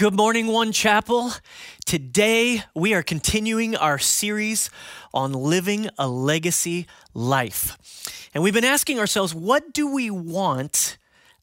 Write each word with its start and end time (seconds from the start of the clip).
Good 0.00 0.16
morning, 0.16 0.46
One 0.46 0.72
Chapel. 0.72 1.30
Today 1.84 2.62
we 2.74 2.94
are 2.94 3.02
continuing 3.02 3.76
our 3.76 3.98
series 3.98 4.70
on 5.12 5.34
living 5.34 5.90
a 5.98 6.08
legacy 6.08 6.86
life. 7.12 7.76
And 8.32 8.42
we've 8.42 8.54
been 8.54 8.64
asking 8.64 8.98
ourselves, 8.98 9.34
what 9.34 9.74
do 9.74 9.92
we 9.92 10.08
want 10.08 10.96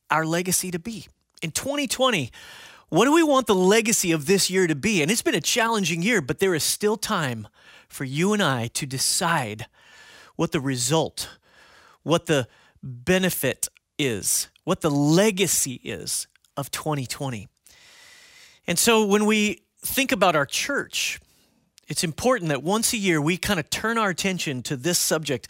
our 0.09 0.25
legacy 0.25 0.71
to 0.71 0.79
be? 0.79 1.05
In 1.43 1.51
2020, 1.51 2.31
what 2.89 3.05
do 3.05 3.13
we 3.13 3.21
want 3.21 3.45
the 3.45 3.53
legacy 3.53 4.11
of 4.11 4.25
this 4.25 4.49
year 4.49 4.65
to 4.65 4.73
be? 4.73 5.03
And 5.03 5.11
it's 5.11 5.21
been 5.21 5.35
a 5.35 5.39
challenging 5.39 6.01
year, 6.01 6.19
but 6.19 6.39
there 6.39 6.55
is 6.55 6.63
still 6.63 6.97
time 6.97 7.47
for 7.87 8.05
you 8.05 8.33
and 8.33 8.41
I 8.41 8.69
to 8.69 8.87
decide 8.87 9.67
what 10.35 10.51
the 10.51 10.59
result, 10.59 11.37
what 12.01 12.25
the 12.25 12.47
benefit 12.81 13.67
is, 13.99 14.47
what 14.63 14.81
the 14.81 14.89
legacy 14.89 15.79
is 15.83 16.25
of 16.57 16.71
2020. 16.71 17.49
And 18.67 18.77
so 18.77 19.05
when 19.05 19.25
we 19.25 19.61
think 19.81 20.11
about 20.11 20.35
our 20.35 20.45
church, 20.45 21.19
it's 21.87 22.03
important 22.03 22.49
that 22.49 22.63
once 22.63 22.93
a 22.93 22.97
year 22.97 23.21
we 23.21 23.37
kind 23.37 23.59
of 23.59 23.69
turn 23.69 23.97
our 23.97 24.09
attention 24.09 24.61
to 24.63 24.75
this 24.75 24.99
subject 24.99 25.47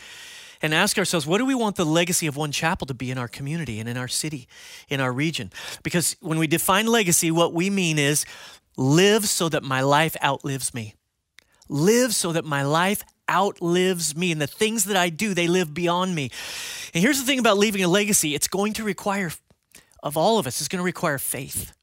and 0.62 0.74
ask 0.74 0.98
ourselves, 0.98 1.26
what 1.26 1.40
do 1.40 1.46
we 1.46 1.56
want 1.56 1.76
the 1.76 1.86
legacy 1.86 2.28
of 2.28 2.36
One 2.36 2.52
Chapel 2.52 2.88
to 2.88 2.94
be 2.94 3.12
in 3.12 3.18
our 3.18 3.28
community 3.28 3.80
and 3.80 3.90
in 3.90 3.98
our 3.98 4.08
city, 4.08 4.48
in 4.90 5.02
our 5.02 5.12
region? 5.12 5.52
Because 5.84 6.16
when 6.20 6.38
we 6.38 6.48
define 6.48 6.88
legacy, 6.88 7.32
what 7.32 7.54
we 7.54 7.70
mean 7.70 8.00
is 8.00 8.26
live 8.76 9.28
so 9.28 9.50
that 9.50 9.64
my 9.64 9.82
life 9.82 10.16
outlives 10.24 10.74
me. 10.74 10.94
Live 11.70 12.14
so 12.14 12.32
that 12.32 12.46
my 12.46 12.64
life 12.64 13.04
outlives 13.30 14.16
me 14.16 14.32
and 14.32 14.42
the 14.42 14.48
things 14.48 14.86
that 14.86 14.96
I 14.96 15.10
do, 15.10 15.34
they 15.34 15.48
live 15.48 15.74
beyond 15.74 16.16
me. 16.16 16.32
And 16.94 17.04
here's 17.04 17.20
the 17.20 17.26
thing 17.26 17.40
about 17.40 17.58
leaving 17.58 17.84
a 17.84 17.88
legacy 17.88 18.36
it's 18.36 18.48
going 18.48 18.74
to 18.74 18.84
require, 18.84 19.32
of 20.02 20.18
all 20.18 20.40
of 20.40 20.48
us, 20.48 20.60
it's 20.60 20.68
going 20.68 20.80
to 20.80 20.86
require 20.86 21.18
faith 21.18 21.74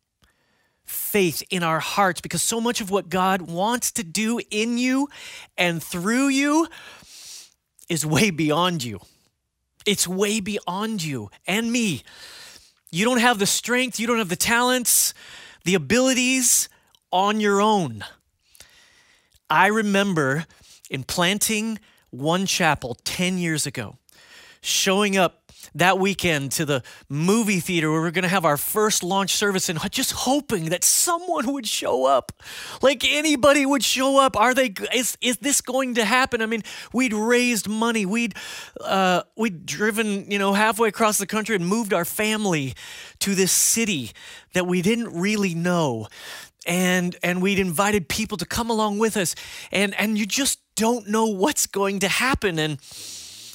faith 0.85 1.43
in 1.51 1.63
our 1.63 1.81
hearts 1.81 2.21
because 2.21 2.43
so 2.43 2.61
much 2.61 2.81
of 2.81 2.91
what 2.91 3.09
God 3.09 3.43
wants 3.43 3.91
to 3.93 4.05
do 4.05 4.41
in 4.51 4.79
you 4.79 5.09
and 5.57 5.83
through 5.83 6.29
you 6.29 6.69
is 7.89 8.05
way 8.05 8.31
beyond 8.31 8.85
you. 8.85 9.01
It's 9.87 10.09
way 10.09 10.41
beyond 10.41 11.03
you 11.03 11.31
and 11.47 11.71
me. 11.71 12.03
You 12.91 13.05
don't 13.05 13.21
have 13.21 13.39
the 13.39 13.47
strength, 13.47 13.99
you 13.99 14.07
don't 14.07 14.19
have 14.19 14.29
the 14.29 14.37
talents, 14.37 15.15
the 15.65 15.75
abilities 15.75 16.69
on 17.11 17.41
your 17.41 17.61
own. 17.61 18.05
I 19.51 19.67
remember 19.67 20.47
in 20.91 21.05
planting 21.05 21.79
one 22.11 22.47
chapel 22.47 22.97
10 23.05 23.39
years 23.39 23.67
ago, 23.67 23.97
showing 24.61 25.17
up 25.17 25.44
that 25.75 25.99
weekend 25.99 26.53
to 26.53 26.65
the 26.65 26.83
movie 27.09 27.61
theater 27.61 27.91
where 27.91 28.01
we're 28.01 28.11
going 28.11 28.23
to 28.23 28.29
have 28.29 28.45
our 28.45 28.57
first 28.57 29.03
launch 29.03 29.33
service 29.33 29.69
and 29.69 29.79
just 29.91 30.13
hoping 30.13 30.67
that 30.67 30.85
someone 30.85 31.53
would 31.53 31.67
show 31.67 32.07
up. 32.07 32.33
Like 32.83 33.05
anybody 33.05 33.67
would 33.67 33.83
show 33.83 34.19
up. 34.19 34.37
Are 34.37 34.55
they 34.55 34.75
is 34.95 35.17
is 35.21 35.39
this 35.39 35.61
going 35.61 35.95
to 35.95 36.05
happen? 36.05 36.43
I 36.43 36.47
mean, 36.47 36.63
we'd 36.93 37.13
raised 37.13 37.69
money. 37.69 38.07
We'd 38.07 38.35
uh, 38.81 39.23
we'd 39.37 39.67
driven, 39.67 40.31
you 40.31 40.39
know, 40.39 40.53
halfway 40.53 40.89
across 40.89 41.19
the 41.19 41.27
country 41.27 41.57
and 41.57 41.67
moved 41.67 41.93
our 41.93 42.05
family 42.05 42.75
to 43.21 43.35
this 43.35 43.53
city 43.53 44.13
that 44.55 44.67
we 44.67 44.83
didn't 44.83 45.19
really 45.19 45.55
know. 45.55 46.09
And 46.67 47.17
and 47.23 47.43
we'd 47.43 47.59
invited 47.59 48.09
people 48.09 48.39
to 48.39 48.47
come 48.47 48.71
along 48.71 48.99
with 48.99 49.17
us. 49.17 49.35
And 49.71 49.95
and 49.95 50.19
you 50.19 50.27
just 50.27 50.61
don't 50.77 51.09
know 51.09 51.27
what's 51.27 51.67
going 51.67 52.01
to 52.01 52.09
happen 52.09 52.59
and 52.59 52.79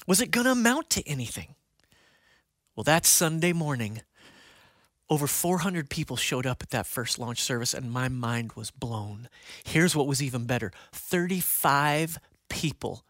was 0.07 0.21
it 0.21 0.31
going 0.31 0.45
to 0.45 0.51
amount 0.51 0.89
to 0.91 1.07
anything? 1.07 1.55
Well, 2.79 2.85
that 2.85 3.05
Sunday 3.05 3.51
morning, 3.51 4.03
over 5.09 5.27
400 5.27 5.89
people 5.89 6.15
showed 6.15 6.45
up 6.45 6.63
at 6.63 6.69
that 6.69 6.87
first 6.87 7.19
launch 7.19 7.41
service, 7.41 7.73
and 7.73 7.91
my 7.91 8.07
mind 8.07 8.53
was 8.53 8.71
blown. 8.71 9.27
Here's 9.65 9.97
what 9.97 10.07
was 10.07 10.23
even 10.23 10.45
better 10.45 10.71
35 10.93 12.19
people 12.47 13.03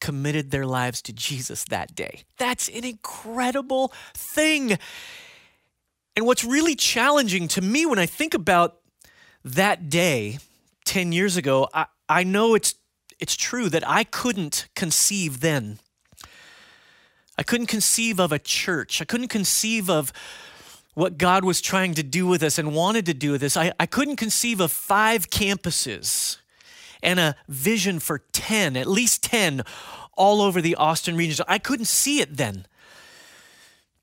committed 0.00 0.52
their 0.52 0.64
lives 0.64 1.02
to 1.02 1.12
Jesus 1.12 1.64
that 1.64 1.96
day. 1.96 2.22
That's 2.36 2.68
an 2.68 2.84
incredible 2.84 3.92
thing. 4.14 4.78
And 6.14 6.24
what's 6.24 6.44
really 6.44 6.76
challenging 6.76 7.48
to 7.48 7.60
me 7.60 7.86
when 7.86 7.98
I 7.98 8.06
think 8.06 8.34
about 8.34 8.76
that 9.44 9.88
day 9.88 10.38
10 10.84 11.10
years 11.10 11.36
ago, 11.36 11.68
I, 11.74 11.86
I 12.08 12.22
know 12.22 12.54
it's, 12.54 12.76
it's 13.18 13.34
true 13.34 13.68
that 13.68 13.82
I 13.84 14.04
couldn't 14.04 14.68
conceive 14.76 15.40
then 15.40 15.80
I 17.38 17.44
couldn't 17.44 17.68
conceive 17.68 18.18
of 18.18 18.32
a 18.32 18.38
church. 18.40 19.00
I 19.00 19.04
couldn't 19.04 19.28
conceive 19.28 19.88
of 19.88 20.12
what 20.94 21.16
God 21.16 21.44
was 21.44 21.60
trying 21.60 21.94
to 21.94 22.02
do 22.02 22.26
with 22.26 22.42
us 22.42 22.58
and 22.58 22.74
wanted 22.74 23.06
to 23.06 23.14
do 23.14 23.30
with 23.30 23.44
us. 23.44 23.56
I, 23.56 23.72
I 23.78 23.86
couldn't 23.86 24.16
conceive 24.16 24.60
of 24.60 24.72
five 24.72 25.30
campuses 25.30 26.38
and 27.00 27.20
a 27.20 27.36
vision 27.46 28.00
for 28.00 28.18
10, 28.32 28.76
at 28.76 28.88
least 28.88 29.22
10, 29.22 29.62
all 30.14 30.42
over 30.42 30.60
the 30.60 30.74
Austin 30.74 31.16
region. 31.16 31.44
I 31.46 31.58
couldn't 31.58 31.86
see 31.86 32.20
it 32.20 32.36
then. 32.36 32.66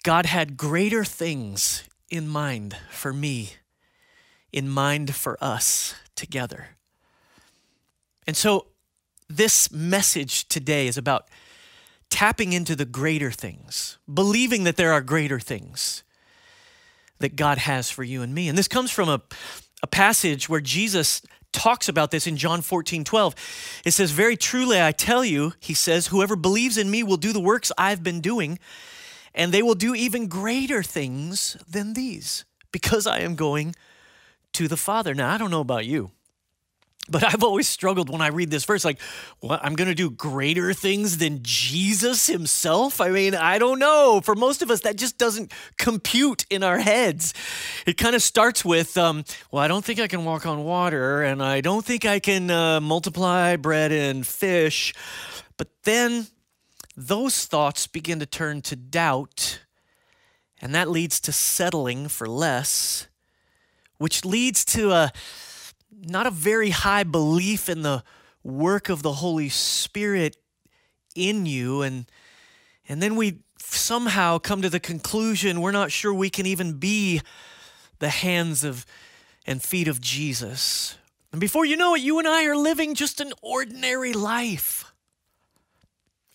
God 0.04 0.26
had 0.26 0.56
greater 0.56 1.04
things 1.04 1.84
in 2.10 2.30
mind 2.30 2.78
for 2.90 3.12
me, 3.12 3.56
in 4.54 4.70
mind 4.70 5.14
for 5.14 5.38
us 5.44 5.96
together. 6.16 6.70
And 8.26 8.38
so, 8.38 8.68
this 9.28 9.72
message 9.72 10.48
today 10.48 10.88
is 10.88 10.98
about 10.98 11.28
tapping 12.16 12.54
into 12.54 12.78
the 12.78 12.86
greater 12.86 13.30
things, 13.30 13.98
believing 14.12 14.64
that 14.64 14.78
there 14.78 14.94
are 14.94 15.02
greater 15.02 15.38
things 15.38 16.02
that 17.20 17.36
God 17.36 17.58
has 17.58 17.92
for 17.92 18.04
you 18.06 18.22
and 18.22 18.34
me. 18.34 18.48
And 18.48 18.58
this 18.58 18.70
comes 18.70 18.90
from 18.90 19.10
a, 19.10 19.22
a 19.84 19.88
passage 19.88 20.48
where 20.48 20.62
Jesus 20.62 21.22
talks 21.52 21.90
about 21.90 22.12
this 22.12 22.26
in 22.26 22.38
John 22.38 22.62
14, 22.62 23.04
12. 23.04 23.82
It 23.84 23.92
says, 23.92 24.12
Very 24.12 24.38
truly 24.38 24.82
I 24.82 24.94
tell 24.94 25.26
you, 25.26 25.52
he 25.60 25.74
says, 25.74 26.08
whoever 26.08 26.38
believes 26.38 26.78
in 26.78 26.90
me 26.90 27.04
will 27.04 27.18
do 27.18 27.34
the 27.34 27.42
works 27.42 27.70
I've 27.78 28.02
been 28.02 28.22
doing, 28.22 28.60
and 29.34 29.52
they 29.52 29.62
will 29.62 29.76
do 29.76 29.94
even 29.94 30.30
greater 30.30 30.84
things 30.84 31.58
than 31.70 31.96
these, 31.96 32.46
because 32.72 33.06
I 33.06 33.20
am 33.20 33.36
going 33.36 33.76
to 34.54 34.70
the 34.70 34.78
Father. 34.78 35.14
Now, 35.14 35.34
I 35.34 35.38
don't 35.38 35.52
know 35.52 35.60
about 35.60 35.86
you. 35.86 36.12
But 37.08 37.24
I've 37.24 37.44
always 37.44 37.68
struggled 37.68 38.10
when 38.10 38.22
I 38.22 38.28
read 38.28 38.50
this 38.50 38.66
verse, 38.66 38.84
like, 38.84 39.00
what? 39.40 39.64
I'm 39.64 39.76
going 39.76 39.90
to 39.90 39.96
do 39.96 40.10
greater 40.10 40.74
things 40.74 41.18
than 41.18 41.40
Jesus 41.44 42.26
himself? 42.26 43.00
I 43.00 43.10
mean, 43.10 43.36
I 43.36 43.60
don't 43.60 43.78
know. 43.78 44.22
For 44.24 44.34
most 44.34 44.64
of 44.64 44.72
us, 44.72 44.82
that 44.82 44.96
just 44.96 45.20
doesn't 45.20 45.52
compute 45.78 46.46
in 46.50 46.64
our 46.64 46.80
heads. 46.80 47.34
It 47.86 47.98
kind 47.98 48.16
of 48.16 48.24
starts 48.24 48.66
with, 48.66 48.98
um, 48.98 49.24
well, 49.52 49.62
I 49.62 49.68
don't 49.68 49.86
think 49.86 50.00
I 50.00 50.08
can 50.08 50.26
walk 50.26 50.48
on 50.48 50.64
water, 50.64 51.22
and 51.22 51.44
I 51.44 51.62
don't 51.62 51.86
think 51.86 52.06
I 52.06 52.20
can 52.20 52.50
uh, 52.50 52.82
multiply 52.82 53.56
bread 53.56 53.92
and 53.92 54.26
fish. 54.26 54.92
But 55.58 55.68
then 55.84 56.28
those 56.98 57.46
thoughts 57.46 57.86
begin 57.86 58.20
to 58.20 58.26
turn 58.26 58.64
to 58.64 58.76
doubt, 58.76 59.60
and 60.60 60.74
that 60.74 60.90
leads 60.90 61.20
to 61.22 61.32
settling 61.32 62.08
for 62.08 62.28
less, 62.28 63.08
which 64.00 64.26
leads 64.26 64.66
to 64.66 64.92
a 64.92 65.12
not 66.06 66.28
a 66.28 66.32
very 66.32 66.70
high 66.70 67.04
belief 67.04 67.70
in 67.70 67.82
the 67.82 68.04
work 68.44 68.90
of 68.90 69.02
the 69.02 69.14
Holy 69.14 69.50
Spirit 69.50 70.38
in 71.16 71.46
you 71.46 71.82
and 71.82 72.06
and 72.88 73.02
then 73.02 73.16
we 73.16 73.40
somehow 73.58 74.38
come 74.38 74.62
to 74.62 74.70
the 74.70 74.80
conclusion 74.80 75.62
we're 75.62 75.72
not 75.72 75.92
sure 75.92 76.14
we 76.14 76.30
can 76.30 76.46
even 76.46 76.74
be 76.74 77.22
the 78.00 78.10
hands 78.10 78.64
of 78.64 78.86
and 79.48 79.62
feet 79.62 79.88
of 79.88 80.02
Jesus. 80.02 80.98
And 81.32 81.40
before 81.40 81.66
you 81.66 81.78
know 81.78 81.96
it, 81.96 82.02
you 82.02 82.20
and 82.20 82.28
I 82.28 82.46
are 82.46 82.56
living 82.56 82.96
just 82.96 83.22
an 83.22 83.34
ordinary 83.42 84.14
life. 84.14 84.86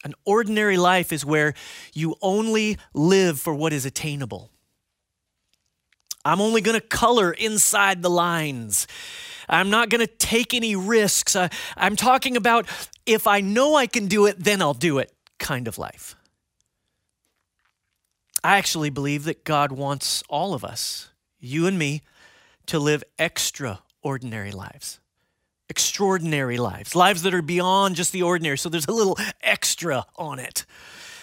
An 0.05 0.15
ordinary 0.25 0.77
life 0.77 1.13
is 1.13 1.25
where 1.25 1.55
you 1.93 2.17
only 2.23 2.79
live 2.95 3.39
for 3.39 3.55
what 3.55 3.73
is 3.73 3.85
attainable. 3.85 4.51
I'm 6.25 6.41
only 6.41 6.61
going 6.61 6.79
to 6.79 6.87
color 6.87 7.33
inside 7.33 8.03
the 8.03 8.11
lines. 8.11 8.87
I'm 9.51 9.69
not 9.69 9.91
going 9.91 10.01
to 10.01 10.07
take 10.07 10.55
any 10.55 10.77
risks. 10.77 11.37
I, 11.37 11.51
I'm 11.77 11.97
talking 11.97 12.37
about 12.37 12.67
if 13.05 13.27
I 13.27 13.41
know 13.41 13.75
I 13.75 13.87
can 13.87 14.07
do 14.07 14.27
it, 14.27 14.43
then 14.43 14.63
I'll 14.63 14.75
do 14.75 14.99
it 14.99 15.13
kind 15.39 15.67
of 15.67 15.77
life. 15.77 16.15
I 18.43 18.57
actually 18.57 18.91
believe 18.91 19.25
that 19.25 19.45
God 19.45 19.73
wants 19.73 20.23
all 20.29 20.55
of 20.55 20.65
us, 20.65 21.11
you 21.39 21.67
and 21.67 21.79
me, 21.79 22.03
to 22.67 22.79
live 22.79 23.05
extraordinary 23.19 24.53
lives. 24.53 25.01
Extraordinary 25.69 26.57
lives, 26.57 26.97
lives 26.97 27.23
that 27.23 27.35
are 27.35 27.43
beyond 27.43 27.97
just 27.97 28.13
the 28.13 28.23
ordinary. 28.23 28.57
So 28.57 28.69
there's 28.69 28.87
a 28.87 28.93
little 28.93 29.19
extra 29.43 30.07
on 30.17 30.39
it. 30.39 30.65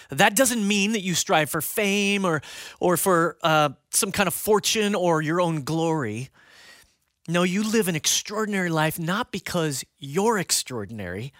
That 0.10 0.36
doesn't 0.36 0.66
mean 0.66 0.94
that 0.94 1.02
you 1.02 1.16
strive 1.16 1.50
for 1.50 1.62
fame 1.62 2.24
or, 2.24 2.42
or 2.80 2.96
for 2.98 3.38
uh, 3.44 3.70
some 3.90 4.12
kind 4.12 4.28
of 4.28 4.34
fortune 4.34 4.96
or 4.96 5.22
your 5.22 5.42
own 5.42 5.64
glory. 5.64 6.30
No, 7.28 7.44
you 7.44 7.64
live 7.64 7.88
an 7.88 7.96
extraordinary 7.96 8.70
life 8.70 8.98
not 8.98 9.32
because 9.32 9.84
you're 10.00 10.38
extraordinary, 10.38 11.34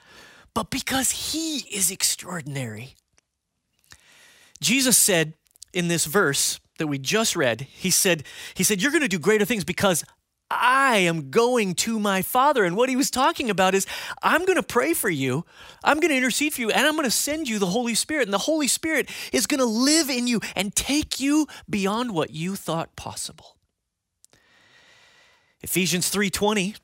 but 0.54 0.70
because 0.70 1.34
He 1.34 1.60
is 1.72 1.92
extraordinary. 1.92 2.96
Jesus 4.60 4.98
said 4.98 5.34
in 5.74 5.88
this 5.88 6.06
verse 6.06 6.60
that 6.78 6.88
we 6.88 6.98
just 6.98 7.36
read, 7.36 7.62
He 7.62 7.90
said, 7.90 8.24
He 8.54 8.64
said, 8.64 8.82
You're 8.82 8.92
going 8.92 9.02
to 9.02 9.08
do 9.08 9.20
greater 9.20 9.46
things 9.46 9.64
because 9.64 10.04
I 10.50 10.98
am 10.98 11.30
going 11.30 11.76
to 11.76 12.00
my 12.00 12.22
Father. 12.22 12.64
And 12.64 12.78
what 12.78 12.90
he 12.90 12.96
was 12.96 13.12
talking 13.12 13.50
about 13.50 13.76
is, 13.76 13.86
I'm 14.22 14.46
going 14.46 14.56
to 14.56 14.64
pray 14.64 14.94
for 14.94 15.10
you, 15.10 15.46
I'm 15.84 16.00
going 16.00 16.12
to 16.12 16.18
intercede 16.18 16.54
for 16.54 16.62
you, 16.62 16.72
and 16.72 16.88
I'm 16.88 16.94
going 16.94 17.04
to 17.04 17.12
send 17.12 17.50
you 17.50 17.60
the 17.60 17.66
Holy 17.66 17.96
Spirit. 17.96 18.24
And 18.24 18.34
the 18.34 18.38
Holy 18.40 18.68
Spirit 18.68 19.10
is 19.34 19.46
going 19.46 19.60
to 19.60 19.66
live 19.66 20.10
in 20.10 20.28
you 20.28 20.40
and 20.56 20.76
take 20.76 21.20
you 21.20 21.48
beyond 21.70 22.14
what 22.14 22.32
you 22.32 22.56
thought 22.56 22.96
possible. 22.96 23.57
Ephesians 25.62 26.10
3:20 26.10 26.76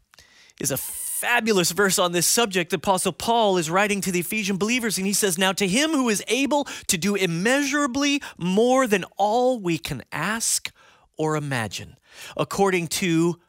is 0.60 0.72
a 0.72 0.78
fabulous 0.78 1.72
verse 1.72 1.98
on 1.98 2.12
this 2.12 2.28
subject. 2.28 2.70
The 2.70 2.76
Apostle 2.76 3.14
Paul 3.14 3.58
is 3.58 3.70
writing 3.70 4.02
to 4.02 4.12
the 4.12 4.20
Ephesian 4.20 4.58
believers, 4.58 4.98
and 4.98 5.08
he 5.08 5.14
says, 5.14 5.38
Now 5.38 5.54
to 5.54 5.68
him 5.68 5.92
who 5.92 6.10
is 6.10 6.22
able 6.28 6.66
to 6.88 6.98
do 6.98 7.16
immeasurably 7.16 8.22
more 8.38 8.88
than 8.88 9.06
all 9.16 9.58
we 9.60 9.78
can 9.78 10.04
ask 10.12 10.70
or 11.18 11.38
imagine, 11.38 11.96
according 12.36 12.88
to 12.88 13.40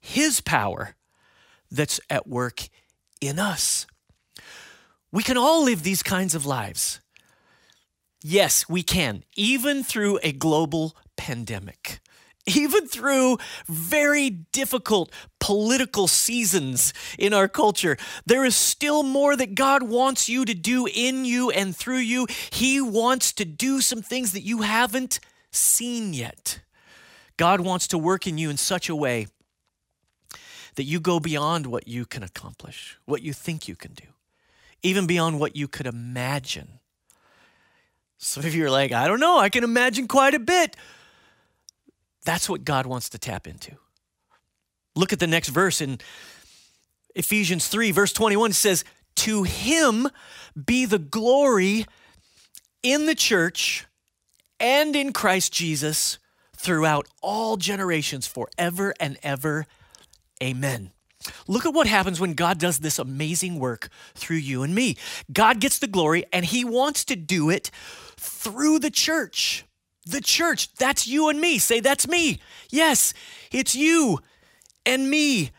his 0.00 0.40
power 0.40 0.96
that's 1.70 2.00
at 2.10 2.26
work 2.26 2.68
in 3.20 3.38
us. 3.38 3.86
We 5.12 5.22
can 5.22 5.36
all 5.36 5.62
live 5.62 5.84
these 5.84 6.02
kinds 6.02 6.34
of 6.34 6.44
lives. 6.44 7.00
Yes, 8.20 8.68
we 8.68 8.82
can, 8.82 9.24
even 9.36 9.84
through 9.84 10.18
a 10.22 10.32
global 10.32 10.96
pandemic 11.16 12.00
even 12.46 12.86
through 12.88 13.38
very 13.66 14.30
difficult 14.30 15.12
political 15.38 16.08
seasons 16.08 16.92
in 17.18 17.32
our 17.32 17.48
culture, 17.48 17.96
there 18.26 18.44
is 18.44 18.56
still 18.56 19.02
more 19.02 19.36
that 19.36 19.54
God 19.54 19.84
wants 19.84 20.28
you 20.28 20.44
to 20.44 20.54
do 20.54 20.88
in 20.92 21.24
you 21.24 21.50
and 21.50 21.76
through 21.76 21.98
you. 21.98 22.26
He 22.50 22.80
wants 22.80 23.32
to 23.34 23.44
do 23.44 23.80
some 23.80 24.02
things 24.02 24.32
that 24.32 24.42
you 24.42 24.62
haven't 24.62 25.20
seen 25.52 26.14
yet. 26.14 26.60
God 27.36 27.60
wants 27.60 27.86
to 27.88 27.98
work 27.98 28.26
in 28.26 28.38
you 28.38 28.50
in 28.50 28.56
such 28.56 28.88
a 28.88 28.96
way 28.96 29.26
that 30.74 30.84
you 30.84 31.00
go 31.00 31.20
beyond 31.20 31.66
what 31.66 31.86
you 31.86 32.04
can 32.06 32.22
accomplish, 32.22 32.98
what 33.04 33.22
you 33.22 33.32
think 33.32 33.68
you 33.68 33.76
can 33.76 33.92
do, 33.92 34.06
even 34.82 35.06
beyond 35.06 35.38
what 35.38 35.54
you 35.54 35.68
could 35.68 35.86
imagine. 35.86 36.80
Some 38.18 38.44
of 38.44 38.54
you 38.54 38.66
are 38.66 38.70
like, 38.70 38.92
I 38.92 39.06
don't 39.06 39.20
know, 39.20 39.38
I 39.38 39.48
can 39.48 39.64
imagine 39.64 40.08
quite 40.08 40.34
a 40.34 40.38
bit. 40.38 40.76
That's 42.24 42.48
what 42.48 42.64
God 42.64 42.86
wants 42.86 43.08
to 43.10 43.18
tap 43.18 43.46
into. 43.46 43.76
Look 44.94 45.12
at 45.12 45.18
the 45.18 45.26
next 45.26 45.48
verse 45.48 45.80
in 45.80 45.98
Ephesians 47.14 47.68
3, 47.68 47.90
verse 47.90 48.12
21 48.12 48.52
says, 48.52 48.84
To 49.16 49.42
him 49.42 50.08
be 50.66 50.84
the 50.84 50.98
glory 50.98 51.86
in 52.82 53.06
the 53.06 53.14
church 53.14 53.86
and 54.60 54.94
in 54.94 55.12
Christ 55.12 55.52
Jesus 55.52 56.18
throughout 56.56 57.08
all 57.20 57.56
generations, 57.56 58.26
forever 58.26 58.94
and 59.00 59.18
ever. 59.22 59.66
Amen. 60.42 60.92
Look 61.46 61.66
at 61.66 61.74
what 61.74 61.86
happens 61.86 62.20
when 62.20 62.34
God 62.34 62.58
does 62.58 62.78
this 62.78 62.98
amazing 62.98 63.58
work 63.58 63.88
through 64.14 64.36
you 64.36 64.62
and 64.62 64.74
me. 64.74 64.96
God 65.32 65.60
gets 65.60 65.78
the 65.78 65.86
glory, 65.86 66.24
and 66.32 66.44
He 66.44 66.64
wants 66.64 67.04
to 67.06 67.16
do 67.16 67.50
it 67.50 67.70
through 68.16 68.78
the 68.78 68.90
church. 68.90 69.64
The 70.06 70.20
church, 70.20 70.72
that's 70.74 71.06
you 71.06 71.28
and 71.28 71.40
me. 71.40 71.58
Say, 71.58 71.80
that's 71.80 72.08
me. 72.08 72.40
Yes, 72.70 73.14
it's 73.52 73.74
you 73.74 74.18
and 74.84 75.08
me. 75.08 75.50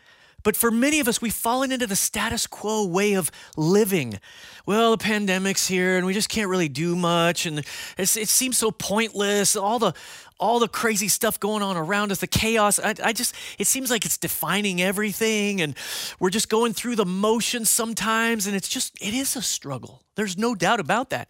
But 0.42 0.56
for 0.56 0.70
many 0.70 1.00
of 1.00 1.08
us, 1.08 1.22
we've 1.22 1.34
fallen 1.34 1.72
into 1.72 1.86
the 1.86 1.96
status 1.96 2.46
quo 2.46 2.86
way 2.86 3.14
of 3.14 3.30
living. 3.56 4.20
Well, 4.66 4.90
the 4.90 4.98
pandemic's 4.98 5.66
here 5.66 5.96
and 5.96 6.04
we 6.04 6.12
just 6.12 6.28
can't 6.28 6.50
really 6.50 6.68
do 6.68 6.94
much. 6.94 7.46
And 7.46 7.64
it 7.96 8.06
seems 8.08 8.58
so 8.58 8.70
pointless. 8.70 9.56
All 9.56 9.78
the, 9.78 9.94
all 10.38 10.58
the 10.58 10.68
crazy 10.68 11.08
stuff 11.08 11.40
going 11.40 11.62
on 11.62 11.78
around 11.78 12.12
us, 12.12 12.18
the 12.20 12.26
chaos. 12.26 12.78
I, 12.78 12.94
I 13.02 13.12
just, 13.14 13.34
it 13.58 13.66
seems 13.66 13.90
like 13.90 14.04
it's 14.04 14.18
defining 14.18 14.82
everything. 14.82 15.62
And 15.62 15.74
we're 16.20 16.28
just 16.28 16.50
going 16.50 16.74
through 16.74 16.96
the 16.96 17.06
motions 17.06 17.70
sometimes. 17.70 18.46
And 18.46 18.54
it's 18.54 18.68
just, 18.68 18.94
it 19.00 19.14
is 19.14 19.36
a 19.36 19.42
struggle. 19.42 20.02
There's 20.14 20.36
no 20.36 20.54
doubt 20.54 20.78
about 20.78 21.08
that 21.08 21.28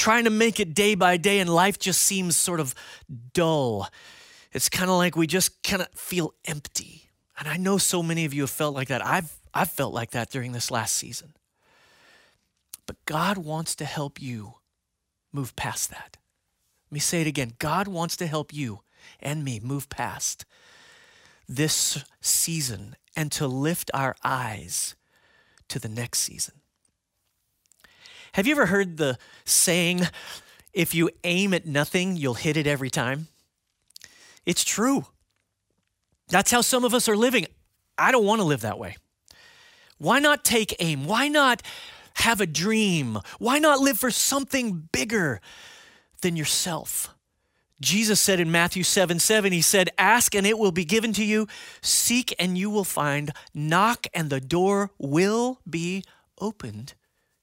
trying 0.00 0.24
to 0.24 0.30
make 0.30 0.58
it 0.58 0.72
day 0.72 0.94
by 0.94 1.18
day, 1.18 1.40
and 1.40 1.50
life 1.50 1.78
just 1.78 2.02
seems 2.02 2.34
sort 2.34 2.58
of 2.58 2.74
dull. 3.34 3.86
It's 4.50 4.70
kind 4.70 4.90
of 4.90 4.96
like 4.96 5.14
we 5.14 5.26
just 5.26 5.62
kind 5.62 5.82
of 5.82 5.88
feel 5.90 6.32
empty. 6.46 7.10
And 7.38 7.46
I 7.46 7.58
know 7.58 7.76
so 7.76 8.02
many 8.02 8.24
of 8.24 8.32
you 8.32 8.42
have 8.42 8.50
felt 8.50 8.74
like 8.74 8.88
that. 8.88 9.04
I've, 9.04 9.38
I've 9.52 9.70
felt 9.70 9.92
like 9.92 10.12
that 10.12 10.30
during 10.30 10.52
this 10.52 10.70
last 10.70 10.94
season. 10.94 11.34
But 12.86 12.96
God 13.04 13.36
wants 13.36 13.74
to 13.76 13.84
help 13.84 14.20
you 14.22 14.54
move 15.32 15.54
past 15.54 15.90
that. 15.90 16.16
Let 16.88 16.94
me 16.94 17.00
say 17.00 17.20
it 17.20 17.26
again 17.26 17.52
God 17.58 17.86
wants 17.86 18.16
to 18.16 18.26
help 18.26 18.54
you 18.54 18.80
and 19.20 19.44
me 19.44 19.60
move 19.62 19.88
past 19.90 20.46
this 21.46 22.02
season 22.22 22.96
and 23.14 23.30
to 23.32 23.46
lift 23.46 23.90
our 23.92 24.16
eyes 24.24 24.96
to 25.68 25.78
the 25.78 25.88
next 25.88 26.20
season. 26.20 26.59
Have 28.32 28.46
you 28.46 28.52
ever 28.52 28.66
heard 28.66 28.96
the 28.96 29.18
saying, 29.44 30.02
if 30.72 30.94
you 30.94 31.10
aim 31.24 31.52
at 31.52 31.66
nothing, 31.66 32.16
you'll 32.16 32.34
hit 32.34 32.56
it 32.56 32.66
every 32.66 32.90
time? 32.90 33.28
It's 34.46 34.64
true. 34.64 35.06
That's 36.28 36.50
how 36.50 36.60
some 36.60 36.84
of 36.84 36.94
us 36.94 37.08
are 37.08 37.16
living. 37.16 37.46
I 37.98 38.12
don't 38.12 38.24
want 38.24 38.40
to 38.40 38.46
live 38.46 38.60
that 38.60 38.78
way. 38.78 38.96
Why 39.98 40.18
not 40.18 40.44
take 40.44 40.74
aim? 40.78 41.04
Why 41.06 41.28
not 41.28 41.62
have 42.14 42.40
a 42.40 42.46
dream? 42.46 43.18
Why 43.38 43.58
not 43.58 43.80
live 43.80 43.98
for 43.98 44.10
something 44.10 44.88
bigger 44.92 45.40
than 46.22 46.36
yourself? 46.36 47.12
Jesus 47.80 48.20
said 48.20 48.40
in 48.40 48.50
Matthew 48.50 48.82
7 48.82 49.18
7, 49.18 49.52
He 49.52 49.62
said, 49.62 49.90
Ask 49.98 50.34
and 50.34 50.46
it 50.46 50.58
will 50.58 50.72
be 50.72 50.84
given 50.84 51.12
to 51.14 51.24
you, 51.24 51.48
seek 51.80 52.34
and 52.38 52.56
you 52.56 52.70
will 52.70 52.84
find, 52.84 53.32
knock 53.54 54.06
and 54.14 54.30
the 54.30 54.40
door 54.40 54.90
will 54.98 55.60
be 55.68 56.04
opened 56.38 56.94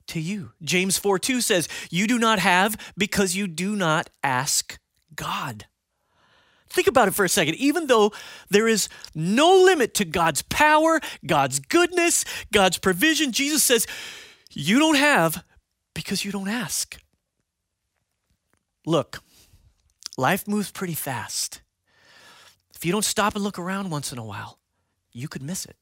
to 0.08 0.20
you. 0.20 0.52
James 0.62 0.98
4 0.98 1.20
2 1.20 1.42
says, 1.42 1.68
You 1.90 2.08
do 2.08 2.20
not 2.20 2.40
have 2.40 2.94
because 2.98 3.36
you 3.36 3.48
do 3.48 3.76
not 3.76 4.10
ask 4.24 4.80
God. 5.16 5.66
Think 6.70 6.88
about 6.88 7.08
it 7.08 7.16
for 7.16 7.26
a 7.26 7.30
second. 7.30 7.56
Even 7.56 7.88
though 7.88 8.12
there 8.50 8.68
is 8.68 8.90
no 9.16 9.56
limit 9.56 9.94
to 9.96 10.06
God's 10.06 10.42
power, 10.44 11.00
God's 11.26 11.60
goodness, 11.60 12.26
God's 12.52 12.78
provision, 12.78 13.32
Jesus 13.32 13.64
says, 13.64 13.88
You 14.52 14.80
don't 14.80 14.98
have 14.98 15.44
because 15.94 16.26
you 16.26 16.32
don't 16.32 16.50
ask. 16.50 17.00
Look, 18.86 19.22
life 20.18 20.48
moves 20.48 20.72
pretty 20.72 20.94
fast. 20.94 21.62
If 22.76 22.86
you 22.86 22.92
don't 22.92 23.06
stop 23.06 23.36
and 23.36 23.44
look 23.44 23.58
around 23.58 23.90
once 23.90 24.12
in 24.12 24.20
a 24.20 24.24
while, 24.24 24.60
you 25.12 25.28
could 25.28 25.42
miss 25.42 25.66
it. 25.66 25.76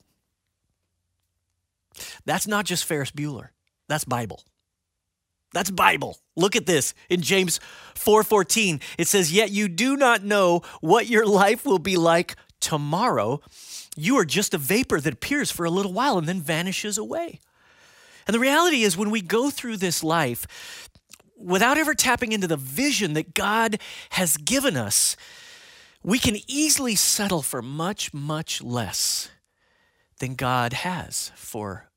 That's 2.25 2.47
not 2.47 2.65
just 2.65 2.85
Ferris 2.85 3.11
Bueller. 3.11 3.49
That's 3.87 4.05
Bible. 4.05 4.43
That's 5.53 5.71
Bible. 5.71 6.17
Look 6.35 6.55
at 6.55 6.65
this 6.65 6.93
in 7.09 7.21
James 7.21 7.59
4:14. 7.95 8.81
It 8.97 9.07
says, 9.07 9.31
"Yet 9.31 9.51
you 9.51 9.67
do 9.69 9.95
not 9.95 10.23
know 10.23 10.61
what 10.81 11.07
your 11.07 11.25
life 11.25 11.65
will 11.65 11.79
be 11.79 11.95
like 11.95 12.35
tomorrow. 12.59 13.41
You 13.95 14.17
are 14.17 14.25
just 14.25 14.53
a 14.53 14.57
vapor 14.57 14.99
that 14.99 15.13
appears 15.13 15.51
for 15.51 15.65
a 15.65 15.69
little 15.69 15.93
while 15.93 16.17
and 16.17 16.27
then 16.27 16.41
vanishes 16.41 16.97
away." 16.97 17.39
And 18.27 18.33
the 18.33 18.39
reality 18.39 18.83
is 18.83 18.97
when 18.97 19.11
we 19.11 19.21
go 19.21 19.49
through 19.49 19.77
this 19.77 20.03
life 20.03 20.45
without 21.37 21.77
ever 21.77 21.93
tapping 21.93 22.31
into 22.31 22.47
the 22.47 22.57
vision 22.57 23.13
that 23.13 23.33
God 23.33 23.79
has 24.11 24.35
given 24.35 24.75
us, 24.75 25.15
we 26.03 26.19
can 26.19 26.37
easily 26.47 26.95
settle 26.95 27.41
for 27.41 27.61
much 27.61 28.13
much 28.13 28.61
less 28.61 29.29
than 30.19 30.35
God 30.35 30.73
has 30.73 31.31
for 31.35 31.89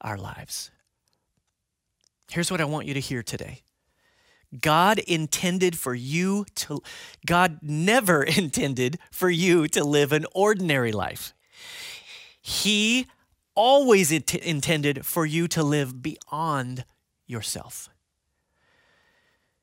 our 0.00 0.16
lives. 0.16 0.70
Here's 2.30 2.50
what 2.50 2.60
I 2.60 2.64
want 2.64 2.86
you 2.86 2.94
to 2.94 3.00
hear 3.00 3.22
today 3.22 3.62
God 4.60 4.98
intended 5.00 5.78
for 5.78 5.94
you 5.94 6.44
to, 6.56 6.82
God 7.24 7.58
never 7.62 8.22
intended 8.38 8.98
for 9.10 9.30
you 9.30 9.68
to 9.68 9.84
live 9.84 10.12
an 10.12 10.26
ordinary 10.32 10.92
life. 10.92 11.34
He 12.40 13.06
always 13.54 14.12
int- 14.12 14.34
intended 14.34 15.04
for 15.04 15.26
you 15.26 15.48
to 15.48 15.62
live 15.62 16.02
beyond 16.02 16.84
yourself. 17.26 17.88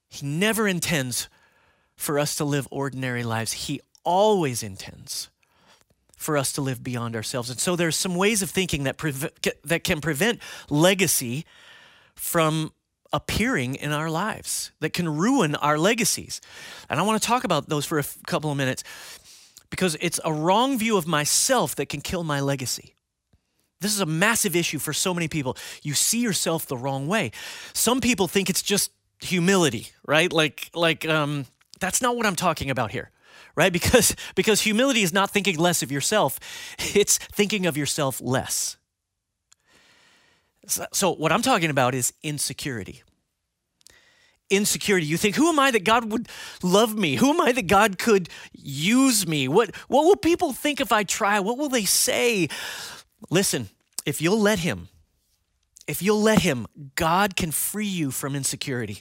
He 0.10 0.26
never 0.26 0.68
intends 0.68 1.30
for 1.96 2.20
us 2.20 2.36
to 2.36 2.44
live 2.44 2.68
ordinary 2.70 3.24
lives. 3.24 3.54
He 3.54 3.82
always 4.04 4.62
intends 4.62 5.30
for 6.18 6.38
us 6.38 6.52
to 6.54 6.62
live 6.62 6.84
beyond 6.84 7.16
ourselves. 7.16 7.50
And 7.50 7.60
so 7.60 7.76
there's 7.76 7.96
some 7.96 8.16
ways 8.16 8.42
of 8.42 8.50
thinking 8.50 8.84
that, 8.84 8.98
that 9.64 9.84
can 9.84 10.02
prevent 10.02 10.40
legacy 10.70 11.46
from 12.16 12.72
appearing 13.12 13.76
in 13.76 13.92
our 13.92 14.10
lives 14.10 14.72
that 14.80 14.94
can 14.94 15.08
ruin 15.18 15.56
our 15.56 15.78
legacies. 15.78 16.42
And 16.90 17.00
I 17.00 17.04
want 17.04 17.22
to 17.22 17.28
talk 17.28 17.44
about 17.44 17.70
those 17.70 17.86
for 17.86 17.98
a 17.98 18.02
f- 18.02 18.18
couple 18.28 18.50
of 18.52 18.58
minutes 18.58 18.84
because 19.70 19.96
it's 20.02 20.20
a 20.26 20.34
wrong 20.34 20.80
view 20.80 20.98
of 20.98 21.06
myself 21.08 21.76
that 21.76 21.90
can 21.90 22.02
kill 22.02 22.24
my 22.24 22.40
legacy. 22.42 22.96
This 23.82 23.94
is 23.94 24.02
a 24.02 24.06
massive 24.06 24.56
issue 24.56 24.80
for 24.80 24.94
so 24.94 25.14
many 25.14 25.28
people. 25.28 25.58
You 25.84 25.94
see 25.94 26.22
yourself 26.22 26.66
the 26.66 26.78
wrong 26.78 27.08
way. 27.08 27.32
Some 27.74 28.02
people 28.02 28.28
think 28.28 28.50
it's 28.50 28.62
just 28.62 28.92
humility, 29.20 29.88
right? 30.08 30.32
Like 30.32 30.70
like 30.74 31.06
um 31.08 31.46
that's 31.80 32.02
not 32.02 32.16
what 32.16 32.26
I'm 32.26 32.36
talking 32.36 32.70
about 32.72 32.92
here. 32.92 33.12
right? 33.56 33.74
Because, 33.80 34.16
because 34.36 34.62
humility 34.62 35.02
is 35.04 35.12
not 35.14 35.30
thinking 35.32 35.58
less 35.58 35.84
of 35.84 35.92
yourself, 35.92 36.40
it's 36.96 37.18
thinking 37.18 37.66
of 37.68 37.78
yourself 37.78 38.22
less. 38.22 38.78
So, 40.68 41.14
what 41.14 41.32
I'm 41.32 41.42
talking 41.42 41.70
about 41.70 41.94
is 41.94 42.14
insecurity. 42.24 43.04
Insecurity. 44.50 45.06
You 45.06 45.18
think, 45.18 45.36
who 45.36 45.50
am 45.50 45.60
I 45.60 45.72
that 45.72 45.84
God 45.84 46.12
would 46.12 46.30
love 46.62 46.96
me? 46.96 47.16
Who 47.16 47.32
am 47.32 47.42
I 47.42 47.52
that 47.52 47.68
God 47.68 47.98
could 47.98 48.30
use 48.54 49.28
me? 49.28 49.48
What, 49.48 49.76
what 49.88 50.06
will 50.06 50.16
people 50.16 50.54
think 50.54 50.80
if 50.80 50.92
I 50.92 51.04
try? 51.04 51.40
What 51.40 51.58
will 51.58 51.70
they 51.70 51.86
say? 51.86 52.48
Listen, 53.30 53.70
if 54.06 54.22
you'll 54.22 54.40
let 54.40 54.60
Him, 54.60 54.90
if 55.88 56.02
you'll 56.02 56.22
let 56.22 56.40
Him, 56.40 56.68
God 56.96 57.36
can 57.36 57.52
free 57.52 57.86
you 57.88 58.12
from 58.12 58.36
insecurity. 58.36 59.00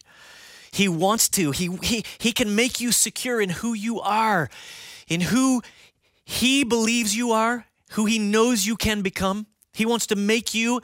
He 0.72 0.88
wants 0.88 1.28
to. 1.30 1.50
He, 1.50 1.76
he, 1.82 2.04
he 2.18 2.32
can 2.32 2.56
make 2.56 2.80
you 2.80 2.92
secure 2.92 3.40
in 3.40 3.50
who 3.50 3.74
you 3.74 4.00
are, 4.00 4.48
in 5.06 5.20
who 5.20 5.62
He 6.24 6.64
believes 6.64 7.14
you 7.14 7.32
are, 7.32 7.66
who 7.90 8.06
He 8.06 8.18
knows 8.18 8.66
you 8.66 8.76
can 8.76 9.02
become. 9.02 9.46
He 9.72 9.86
wants 9.86 10.06
to 10.08 10.16
make 10.16 10.54
you 10.54 10.80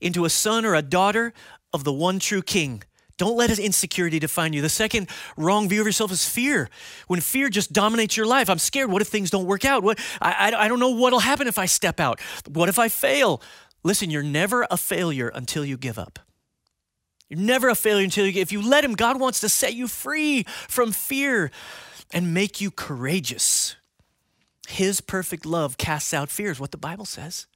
into 0.00 0.24
a 0.24 0.30
son 0.30 0.64
or 0.64 0.74
a 0.74 0.82
daughter 0.82 1.32
of 1.72 1.84
the 1.84 1.92
one 1.92 2.18
true 2.18 2.42
King. 2.42 2.82
Don't 3.20 3.36
let 3.36 3.50
his 3.50 3.58
insecurity 3.58 4.18
define 4.18 4.54
you. 4.54 4.62
The 4.62 4.70
second 4.70 5.10
wrong 5.36 5.68
view 5.68 5.82
of 5.82 5.86
yourself 5.86 6.10
is 6.10 6.26
fear. 6.26 6.70
When 7.06 7.20
fear 7.20 7.50
just 7.50 7.70
dominates 7.70 8.16
your 8.16 8.24
life, 8.24 8.48
I'm 8.48 8.58
scared. 8.58 8.90
What 8.90 9.02
if 9.02 9.08
things 9.08 9.28
don't 9.28 9.44
work 9.44 9.66
out? 9.66 9.82
What 9.82 9.98
I, 10.22 10.52
I, 10.52 10.64
I 10.64 10.68
don't 10.68 10.80
know 10.80 10.88
what'll 10.88 11.20
happen 11.20 11.46
if 11.46 11.58
I 11.58 11.66
step 11.66 12.00
out. 12.00 12.18
What 12.48 12.70
if 12.70 12.78
I 12.78 12.88
fail? 12.88 13.42
Listen, 13.82 14.08
you're 14.08 14.22
never 14.22 14.66
a 14.70 14.78
failure 14.78 15.28
until 15.28 15.66
you 15.66 15.76
give 15.76 15.98
up. 15.98 16.18
You're 17.28 17.40
never 17.40 17.68
a 17.68 17.74
failure 17.74 18.04
until 18.04 18.26
you, 18.26 18.40
if 18.40 18.52
you 18.52 18.62
let 18.66 18.84
Him, 18.84 18.94
God 18.94 19.20
wants 19.20 19.40
to 19.40 19.50
set 19.50 19.74
you 19.74 19.86
free 19.86 20.44
from 20.66 20.90
fear 20.90 21.50
and 22.12 22.32
make 22.32 22.60
you 22.60 22.70
courageous. 22.70 23.76
His 24.66 25.02
perfect 25.02 25.44
love 25.44 25.76
casts 25.76 26.14
out 26.14 26.30
fears, 26.30 26.58
what 26.58 26.70
the 26.70 26.78
Bible 26.78 27.04
says. 27.04 27.46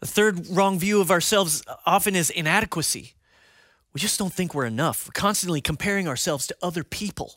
The 0.00 0.06
third 0.06 0.48
wrong 0.48 0.78
view 0.78 1.00
of 1.00 1.10
ourselves 1.10 1.62
often 1.86 2.16
is 2.16 2.30
inadequacy. 2.30 3.14
We 3.92 4.00
just 4.00 4.18
don't 4.18 4.32
think 4.32 4.54
we're 4.54 4.66
enough. 4.66 5.06
We're 5.06 5.20
constantly 5.20 5.60
comparing 5.60 6.08
ourselves 6.08 6.46
to 6.48 6.56
other 6.62 6.84
people. 6.84 7.36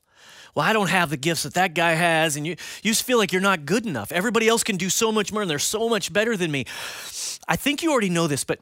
Well, 0.55 0.65
I 0.65 0.71
don't 0.71 0.89
have 0.89 1.09
the 1.09 1.17
gifts 1.17 1.43
that 1.43 1.55
that 1.55 1.73
guy 1.73 1.93
has, 1.93 2.35
and 2.35 2.45
you, 2.45 2.51
you 2.83 2.91
just 2.91 3.03
feel 3.03 3.17
like 3.17 3.33
you're 3.33 3.41
not 3.41 3.65
good 3.65 3.85
enough. 3.85 4.11
Everybody 4.11 4.47
else 4.47 4.63
can 4.63 4.77
do 4.77 4.89
so 4.89 5.11
much 5.11 5.33
more, 5.33 5.41
and 5.41 5.49
they're 5.49 5.59
so 5.59 5.89
much 5.89 6.13
better 6.13 6.37
than 6.37 6.51
me. 6.51 6.65
I 7.47 7.55
think 7.55 7.81
you 7.81 7.91
already 7.91 8.09
know 8.09 8.27
this, 8.27 8.43
but 8.43 8.59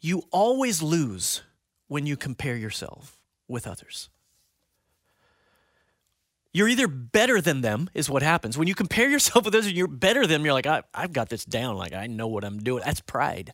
you 0.00 0.22
always 0.30 0.82
lose 0.82 1.42
when 1.88 2.06
you 2.06 2.16
compare 2.16 2.56
yourself 2.56 3.20
with 3.48 3.66
others. 3.66 4.08
You're 6.52 6.68
either 6.68 6.88
better 6.88 7.40
than 7.40 7.60
them, 7.60 7.88
is 7.94 8.10
what 8.10 8.22
happens. 8.22 8.58
When 8.58 8.68
you 8.68 8.74
compare 8.74 9.08
yourself 9.10 9.44
with 9.44 9.54
others 9.54 9.66
and 9.66 9.76
you're 9.76 9.86
better 9.86 10.22
than 10.22 10.40
them, 10.40 10.44
you're 10.44 10.54
like, 10.54 10.66
I, 10.66 10.82
have 10.94 11.12
got 11.12 11.28
this 11.28 11.44
down. 11.44 11.76
Like, 11.76 11.92
I 11.92 12.06
know 12.06 12.26
what 12.26 12.44
I'm 12.44 12.58
doing. 12.58 12.82
That's 12.84 13.00
pride. 13.00 13.52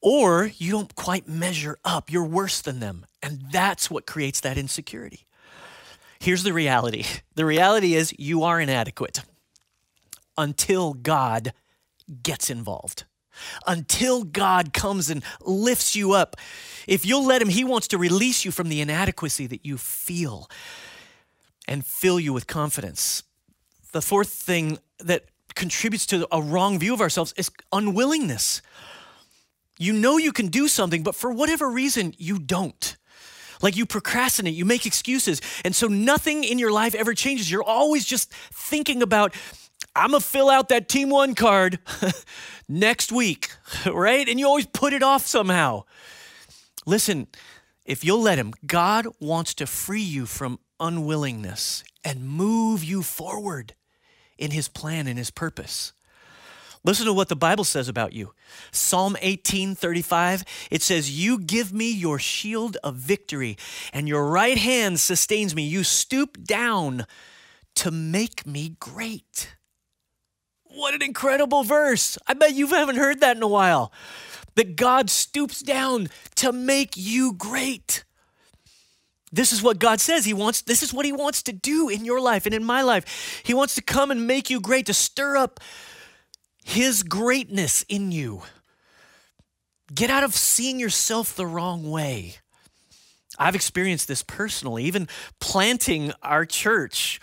Or 0.00 0.50
you 0.56 0.70
don't 0.70 0.94
quite 0.94 1.26
measure 1.26 1.78
up. 1.84 2.12
You're 2.12 2.24
worse 2.24 2.60
than 2.60 2.80
them. 2.80 3.06
And 3.22 3.42
that's 3.50 3.90
what 3.90 4.06
creates 4.06 4.40
that 4.40 4.56
insecurity. 4.56 5.26
Here's 6.20 6.42
the 6.42 6.52
reality 6.52 7.04
the 7.34 7.44
reality 7.44 7.94
is 7.94 8.14
you 8.18 8.42
are 8.44 8.60
inadequate 8.60 9.20
until 10.38 10.94
God 10.94 11.52
gets 12.22 12.50
involved 12.50 13.04
until 13.66 14.22
God 14.24 14.72
comes 14.72 15.10
and 15.10 15.22
lifts 15.42 15.94
you 15.94 16.12
up. 16.12 16.36
If 16.86 17.04
you'll 17.04 17.26
let 17.26 17.42
Him, 17.42 17.48
He 17.48 17.64
wants 17.64 17.88
to 17.88 17.98
release 17.98 18.44
you 18.44 18.50
from 18.50 18.70
the 18.70 18.80
inadequacy 18.80 19.46
that 19.48 19.66
you 19.66 19.76
feel 19.76 20.48
and 21.68 21.84
fill 21.84 22.20
you 22.20 22.32
with 22.32 22.46
confidence. 22.46 23.22
The 23.92 24.02
fourth 24.02 24.28
thing 24.28 24.78
that 24.98 25.24
contributes 25.54 26.06
to 26.06 26.28
a 26.30 26.40
wrong 26.40 26.78
view 26.78 26.94
of 26.94 27.00
ourselves 27.00 27.34
is 27.36 27.50
unwillingness. 27.72 28.62
You 29.78 29.92
know 29.92 30.16
you 30.16 30.32
can 30.32 30.48
do 30.48 30.68
something, 30.68 31.02
but 31.02 31.14
for 31.14 31.32
whatever 31.32 31.68
reason, 31.68 32.14
you 32.18 32.38
don't. 32.38 32.96
Like 33.62 33.76
you 33.76 33.86
procrastinate, 33.86 34.54
you 34.54 34.64
make 34.64 34.86
excuses. 34.86 35.40
And 35.64 35.74
so 35.74 35.86
nothing 35.86 36.44
in 36.44 36.58
your 36.58 36.72
life 36.72 36.94
ever 36.94 37.14
changes. 37.14 37.50
You're 37.50 37.62
always 37.62 38.04
just 38.04 38.32
thinking 38.32 39.02
about, 39.02 39.34
I'm 39.94 40.10
gonna 40.10 40.20
fill 40.20 40.50
out 40.50 40.68
that 40.68 40.88
team 40.88 41.08
one 41.10 41.34
card 41.34 41.78
next 42.68 43.12
week, 43.12 43.50
right? 43.86 44.28
And 44.28 44.38
you 44.38 44.46
always 44.46 44.66
put 44.66 44.92
it 44.92 45.02
off 45.02 45.26
somehow. 45.26 45.84
Listen, 46.84 47.26
if 47.84 48.04
you'll 48.04 48.20
let 48.20 48.38
Him, 48.38 48.52
God 48.66 49.06
wants 49.20 49.54
to 49.54 49.66
free 49.66 50.02
you 50.02 50.26
from 50.26 50.58
unwillingness 50.80 51.84
and 52.04 52.28
move 52.28 52.84
you 52.84 53.02
forward 53.02 53.74
in 54.38 54.50
His 54.50 54.68
plan 54.68 55.06
and 55.06 55.18
His 55.18 55.30
purpose. 55.30 55.92
Listen 56.86 57.06
to 57.06 57.12
what 57.12 57.28
the 57.28 57.34
Bible 57.34 57.64
says 57.64 57.88
about 57.88 58.12
you. 58.12 58.32
Psalm 58.70 59.16
18 59.20 59.74
35, 59.74 60.44
it 60.70 60.82
says, 60.82 61.10
You 61.10 61.40
give 61.40 61.72
me 61.72 61.90
your 61.90 62.20
shield 62.20 62.76
of 62.84 62.94
victory, 62.94 63.56
and 63.92 64.06
your 64.06 64.28
right 64.28 64.56
hand 64.56 65.00
sustains 65.00 65.52
me. 65.52 65.66
You 65.66 65.82
stoop 65.82 66.44
down 66.44 67.04
to 67.74 67.90
make 67.90 68.46
me 68.46 68.76
great. 68.78 69.56
What 70.62 70.94
an 70.94 71.02
incredible 71.02 71.64
verse. 71.64 72.18
I 72.28 72.34
bet 72.34 72.54
you 72.54 72.68
haven't 72.68 72.96
heard 72.96 73.18
that 73.18 73.36
in 73.36 73.42
a 73.42 73.48
while. 73.48 73.92
That 74.54 74.76
God 74.76 75.10
stoops 75.10 75.62
down 75.62 76.08
to 76.36 76.52
make 76.52 76.96
you 76.96 77.32
great. 77.32 78.04
This 79.32 79.52
is 79.52 79.62
what 79.62 79.78
God 79.78 80.00
says. 80.00 80.24
He 80.24 80.32
wants 80.32 80.62
this 80.62 80.82
is 80.82 80.94
what 80.94 81.04
he 81.04 81.12
wants 81.12 81.42
to 81.44 81.52
do 81.52 81.88
in 81.88 82.04
your 82.04 82.20
life 82.20 82.46
and 82.46 82.54
in 82.54 82.64
my 82.64 82.82
life. 82.82 83.42
He 83.44 83.54
wants 83.54 83.74
to 83.74 83.82
come 83.82 84.10
and 84.10 84.26
make 84.26 84.50
you 84.50 84.60
great, 84.60 84.86
to 84.86 84.94
stir 84.94 85.36
up 85.36 85.60
his 86.64 87.02
greatness 87.02 87.84
in 87.88 88.12
you. 88.12 88.42
Get 89.94 90.10
out 90.10 90.24
of 90.24 90.34
seeing 90.34 90.80
yourself 90.80 91.36
the 91.36 91.46
wrong 91.46 91.88
way. 91.90 92.36
I've 93.38 93.54
experienced 93.54 94.08
this 94.08 94.22
personally, 94.22 94.84
even 94.84 95.08
planting 95.40 96.12
our 96.22 96.44
church 96.44 97.20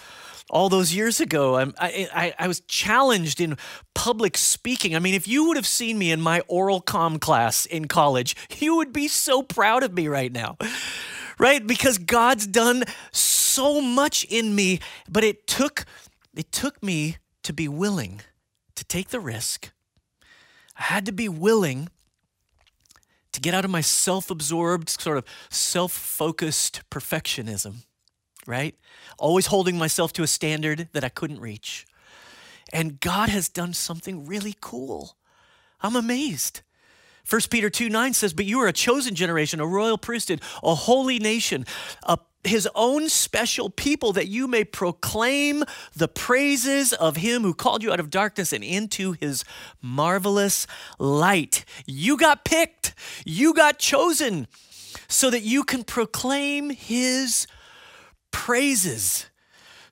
all 0.50 0.70
those 0.70 0.94
years 0.94 1.20
ago. 1.20 1.58
I, 1.58 1.74
I, 1.80 2.34
I 2.38 2.48
was 2.48 2.62
challenged 2.62 3.42
in 3.42 3.58
public 3.96 4.38
speaking. 4.38 4.96
I 4.96 5.00
mean, 5.00 5.16
if 5.16 5.28
you 5.28 5.48
would 5.48 5.58
have 5.58 5.68
seen 5.68 5.98
me 5.98 6.12
in 6.12 6.22
my 6.22 6.42
oral 6.48 6.80
com 6.80 7.20
class 7.20 7.66
in 7.66 7.88
college, 7.88 8.36
you 8.60 8.76
would 8.78 8.94
be 8.94 9.08
so 9.08 9.42
proud 9.42 9.84
of 9.84 9.94
me 9.94 10.08
right 10.08 10.32
now, 10.32 10.58
right? 11.44 11.66
Because 11.66 11.98
God's 11.98 12.48
done 12.48 12.86
so 13.12 13.82
much 13.82 14.24
in 14.24 14.56
me, 14.56 14.80
but 15.10 15.24
it 15.24 15.46
took 15.46 15.86
it 16.36 16.52
took 16.52 16.82
me 16.82 17.18
to 17.44 17.54
be 17.54 17.68
willing 17.68 18.22
to 18.76 18.84
take 18.86 19.10
the 19.10 19.20
risk. 19.20 19.72
I 20.80 20.84
had 20.84 21.06
to 21.06 21.12
be 21.12 21.30
willing 21.30 21.90
to 23.34 23.42
get 23.42 23.54
out 23.54 23.66
of 23.66 23.72
my 23.72 23.82
self 23.82 24.32
absorbed, 24.32 24.90
sort 24.90 25.18
of 25.18 25.26
self 25.50 25.92
focused 25.92 26.82
perfectionism 26.90 27.84
right? 28.46 28.76
Always 29.18 29.48
holding 29.48 29.78
myself 29.78 30.14
to 30.14 30.24
a 30.24 30.28
standard 30.28 30.90
that 30.94 31.04
I 31.04 31.10
couldn't 31.10 31.40
reach. 31.40 31.86
And 32.72 33.00
God 33.00 33.30
has 33.30 33.50
done 33.50 33.74
something 33.74 34.26
really 34.26 34.56
cool. 34.60 35.16
I'm 35.82 35.96
amazed. 35.96 36.62
1 37.30 37.42
Peter 37.50 37.70
2 37.70 37.90
9 37.90 38.14
says, 38.14 38.34
But 38.34 38.46
you 38.46 38.60
are 38.60 38.68
a 38.68 38.74
chosen 38.74 39.16
generation, 39.16 39.60
a 39.60 39.66
royal 39.66 39.98
priesthood, 39.98 40.42
a 40.62 40.76
holy 40.76 41.20
nation, 41.20 41.66
a, 42.04 42.18
his 42.44 42.68
own 42.76 43.08
special 43.10 43.70
people, 43.70 44.14
that 44.14 44.28
you 44.28 44.48
may 44.48 44.64
proclaim 44.64 45.64
the 45.96 46.08
praises 46.08 46.92
of 46.94 47.18
him 47.18 47.44
who 47.44 47.54
called 47.54 47.82
you 47.82 47.92
out 47.94 48.00
of 48.00 48.10
darkness 48.10 48.52
and 48.52 48.64
into 48.64 49.14
his 49.14 49.46
marvelous 49.82 50.68
light. 51.00 51.64
You 51.86 52.18
got 52.18 52.44
picked, 52.44 52.94
you 53.26 53.54
got 53.54 53.80
chosen, 53.80 54.48
so 55.08 55.30
that 55.30 55.44
you 55.44 55.64
can 55.64 55.84
proclaim 55.84 56.70
his 56.70 57.48
praises 58.32 59.28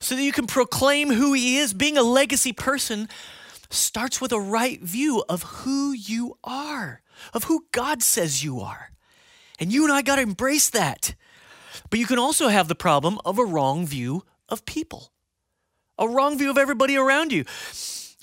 so 0.02 0.16
that 0.16 0.22
you 0.22 0.32
can 0.32 0.46
proclaim 0.46 1.10
who 1.10 1.32
He 1.32 1.58
is. 1.58 1.72
Being 1.72 1.96
a 1.96 2.02
legacy 2.02 2.52
person 2.52 3.08
starts 3.72 4.20
with 4.20 4.32
a 4.32 4.40
right 4.40 4.80
view 4.80 5.24
of 5.28 5.42
who 5.42 5.92
you 5.92 6.38
are, 6.44 7.02
of 7.32 7.44
who 7.44 7.66
God 7.72 8.02
says 8.02 8.44
you 8.44 8.60
are. 8.60 8.90
And 9.58 9.72
you 9.72 9.84
and 9.84 9.92
I 9.92 10.02
got 10.02 10.16
to 10.16 10.22
embrace 10.22 10.70
that. 10.70 11.14
But 11.90 11.98
you 11.98 12.06
can 12.06 12.18
also 12.18 12.48
have 12.48 12.68
the 12.68 12.74
problem 12.74 13.18
of 13.24 13.38
a 13.38 13.44
wrong 13.44 13.86
view 13.86 14.24
of 14.48 14.64
people, 14.64 15.12
a 15.98 16.08
wrong 16.08 16.36
view 16.38 16.50
of 16.50 16.58
everybody 16.58 16.96
around 16.96 17.32
you. 17.32 17.44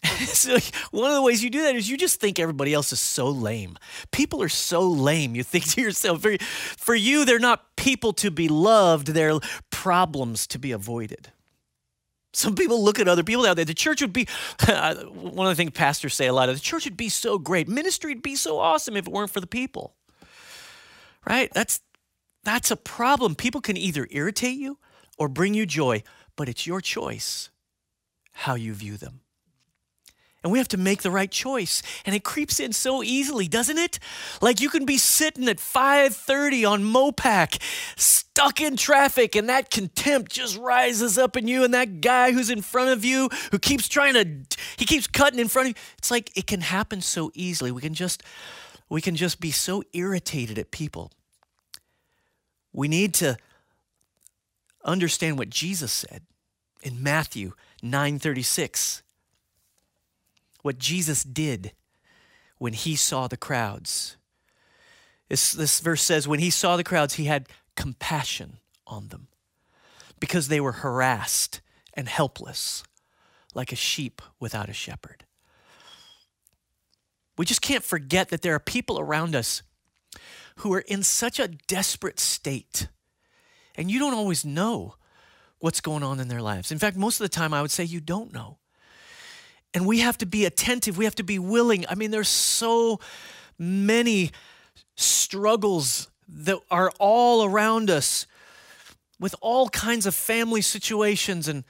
so 0.03 0.57
one 0.91 1.09
of 1.09 1.15
the 1.15 1.21
ways 1.21 1.43
you 1.43 1.49
do 1.49 1.63
that 1.63 1.75
is 1.75 1.89
you 1.89 1.97
just 1.97 2.19
think 2.19 2.39
everybody 2.39 2.73
else 2.73 2.93
is 2.93 2.99
so 2.99 3.29
lame. 3.29 3.77
People 4.11 4.41
are 4.41 4.49
so 4.49 4.81
lame. 4.81 5.35
You 5.35 5.43
think 5.43 5.65
to 5.71 5.81
yourself, 5.81 6.21
for, 6.21 6.37
for 6.39 6.95
you, 6.95 7.25
they're 7.25 7.39
not 7.39 7.75
people 7.75 8.13
to 8.13 8.31
be 8.31 8.47
loved, 8.47 9.07
they're 9.07 9.39
problems 9.71 10.47
to 10.47 10.59
be 10.59 10.71
avoided. 10.71 11.31
Some 12.39 12.55
people 12.55 12.83
look 12.83 12.99
at 12.99 13.07
other 13.07 13.23
people 13.23 13.45
out 13.45 13.55
there. 13.55 13.65
The 13.65 13.73
church 13.73 14.01
would 14.01 14.13
be, 14.13 14.27
one 14.67 15.47
of 15.47 15.51
the 15.51 15.55
things 15.55 15.71
pastors 15.71 16.15
say 16.15 16.27
a 16.27 16.33
lot 16.33 16.49
of, 16.49 16.55
the 16.55 16.61
church 16.61 16.85
would 16.85 16.97
be 16.97 17.09
so 17.09 17.37
great. 17.37 17.67
Ministry 17.67 18.13
would 18.13 18.23
be 18.23 18.35
so 18.35 18.59
awesome 18.59 18.95
if 18.95 19.07
it 19.07 19.13
weren't 19.13 19.31
for 19.31 19.41
the 19.41 19.47
people. 19.47 19.95
Right? 21.27 21.51
That's, 21.53 21.81
that's 22.43 22.71
a 22.71 22.77
problem. 22.77 23.35
People 23.35 23.61
can 23.61 23.75
either 23.75 24.07
irritate 24.09 24.57
you 24.57 24.77
or 25.17 25.27
bring 25.27 25.53
you 25.53 25.65
joy, 25.65 26.01
but 26.35 26.47
it's 26.47 26.65
your 26.65 26.79
choice 26.79 27.49
how 28.31 28.55
you 28.55 28.73
view 28.73 28.95
them. 28.95 29.19
And 30.41 30.53
we 30.53 30.57
have 30.57 30.69
to 30.69 30.77
make 30.77 31.01
the 31.01 31.11
right 31.11 31.29
choice. 31.29 31.83
And 32.05 32.15
it 32.15 32.23
creeps 32.23 32.59
in 32.59 32.71
so 32.71 33.03
easily, 33.03 33.47
doesn't 33.47 33.77
it? 33.77 33.99
Like 34.41 34.61
you 34.61 34.69
can 34.69 34.85
be 34.85 34.97
sitting 34.97 35.49
at 35.49 35.57
5:30 35.57 36.63
on 36.65 36.83
Mopac, 36.83 37.61
stuck 37.97 38.61
in 38.61 38.77
traffic, 38.77 39.35
and 39.35 39.49
that 39.49 39.69
contempt 39.69 40.31
just 40.31 40.57
rises 40.57 41.17
up 41.17 41.35
in 41.35 41.47
you, 41.47 41.63
and 41.65 41.73
that 41.73 41.99
guy 41.99 42.31
who's 42.31 42.49
in 42.49 42.61
front 42.61 42.89
of 42.89 43.03
you 43.03 43.29
who 43.51 43.59
keeps 43.59 43.89
trying 43.89 44.13
to 44.13 44.57
he 44.77 44.85
keeps 44.85 45.07
cutting 45.07 45.39
in 45.39 45.49
front 45.49 45.69
of 45.69 45.75
you. 45.75 45.83
It's 45.97 46.11
like 46.11 46.31
it 46.37 46.47
can 46.47 46.61
happen 46.61 47.01
so 47.01 47.31
easily. 47.33 47.71
We 47.71 47.81
can 47.81 47.93
just 47.93 48.23
we 48.87 49.01
can 49.01 49.17
just 49.17 49.41
be 49.41 49.51
so 49.51 49.83
irritated 49.91 50.57
at 50.57 50.71
people. 50.71 51.11
We 52.71 52.87
need 52.87 53.13
to 53.15 53.37
understand 54.85 55.37
what 55.37 55.49
Jesus 55.49 55.91
said 55.91 56.21
in 56.81 57.03
Matthew 57.03 57.53
9:36 57.83 59.01
what 60.61 60.77
Jesus 60.77 61.23
did 61.23 61.73
when 62.57 62.73
he 62.73 62.95
saw 62.95 63.27
the 63.27 63.37
crowds. 63.37 64.17
This, 65.29 65.53
this 65.53 65.79
verse 65.79 66.01
says, 66.01 66.27
when 66.27 66.39
he 66.39 66.49
saw 66.49 66.75
the 66.75 66.83
crowds, 66.83 67.15
he 67.15 67.25
had 67.25 67.47
compassion 67.75 68.57
on 68.85 69.07
them 69.07 69.27
because 70.19 70.47
they 70.47 70.59
were 70.59 70.73
harassed 70.73 71.61
and 71.93 72.07
helpless, 72.07 72.83
like 73.53 73.71
a 73.71 73.75
sheep 73.75 74.21
without 74.39 74.69
a 74.69 74.73
shepherd. 74.73 75.25
We 77.37 77.45
just 77.45 77.61
can't 77.61 77.83
forget 77.83 78.29
that 78.29 78.41
there 78.41 78.53
are 78.53 78.59
people 78.59 78.99
around 78.99 79.35
us 79.35 79.63
who 80.57 80.73
are 80.73 80.81
in 80.81 81.03
such 81.03 81.39
a 81.39 81.47
desperate 81.47 82.19
state, 82.19 82.89
and 83.75 83.89
you 83.89 83.97
don't 83.97 84.13
always 84.13 84.43
know 84.43 84.95
what's 85.59 85.79
going 85.79 86.03
on 86.03 86.19
in 86.19 86.27
their 86.27 86.41
lives. 86.41 86.71
In 86.71 86.79
fact, 86.79 86.97
most 86.97 87.19
of 87.19 87.25
the 87.25 87.29
time, 87.29 87.53
I 87.53 87.61
would 87.61 87.71
say 87.71 87.83
you 87.83 88.01
don't 88.01 88.33
know. 88.33 88.58
And 89.73 89.85
we 89.85 89.99
have 89.99 90.17
to 90.19 90.25
be 90.25 90.45
attentive. 90.45 90.97
We 90.97 91.05
have 91.05 91.15
to 91.15 91.23
be 91.23 91.39
willing. 91.39 91.85
I 91.87 91.95
mean, 91.95 92.11
there's 92.11 92.29
so 92.29 92.99
many 93.57 94.31
struggles 94.95 96.09
that 96.27 96.57
are 96.69 96.91
all 96.99 97.43
around 97.43 97.89
us 97.89 98.25
with 99.19 99.35
all 99.41 99.69
kinds 99.69 100.05
of 100.05 100.15
family 100.15 100.61
situations 100.61 101.47
and 101.47 101.63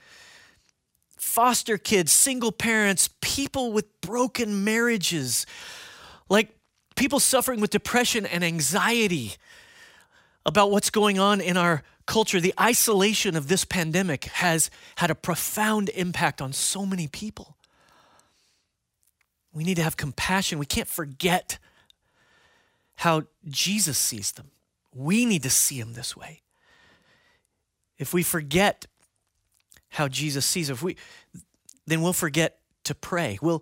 foster 1.17 1.77
kids, 1.77 2.11
single 2.11 2.51
parents, 2.51 3.09
people 3.21 3.71
with 3.71 4.01
broken 4.01 4.63
marriages, 4.63 5.45
like 6.29 6.55
people 6.95 7.19
suffering 7.19 7.59
with 7.59 7.69
depression 7.69 8.25
and 8.25 8.43
anxiety 8.43 9.33
about 10.45 10.71
what's 10.71 10.89
going 10.89 11.19
on 11.19 11.41
in 11.41 11.57
our 11.57 11.83
culture. 12.05 12.39
The 12.39 12.53
isolation 12.59 13.35
of 13.35 13.47
this 13.47 13.65
pandemic 13.65 14.25
has 14.25 14.69
had 14.97 15.11
a 15.11 15.15
profound 15.15 15.89
impact 15.89 16.41
on 16.41 16.53
so 16.53 16.85
many 16.85 17.07
people. 17.07 17.55
We 19.59 19.65
need 19.65 19.75
to 19.75 19.83
have 19.83 19.97
compassion. 19.97 20.57
We 20.57 20.65
can't 20.65 20.87
forget 20.87 21.59
how 22.95 23.23
Jesus 23.49 23.97
sees 23.97 24.31
them. 24.31 24.51
We 24.95 25.25
need 25.25 25.43
to 25.43 25.49
see 25.49 25.81
them 25.81 25.95
this 25.95 26.15
way. 26.15 26.43
If 27.97 28.13
we 28.13 28.23
forget 28.23 28.85
how 29.89 30.07
Jesus 30.07 30.45
sees 30.45 30.69
if 30.69 30.81
we, 30.81 30.95
then 31.85 32.01
we'll 32.01 32.13
forget 32.13 32.59
to 32.85 32.95
pray. 32.95 33.37
We'll, 33.41 33.61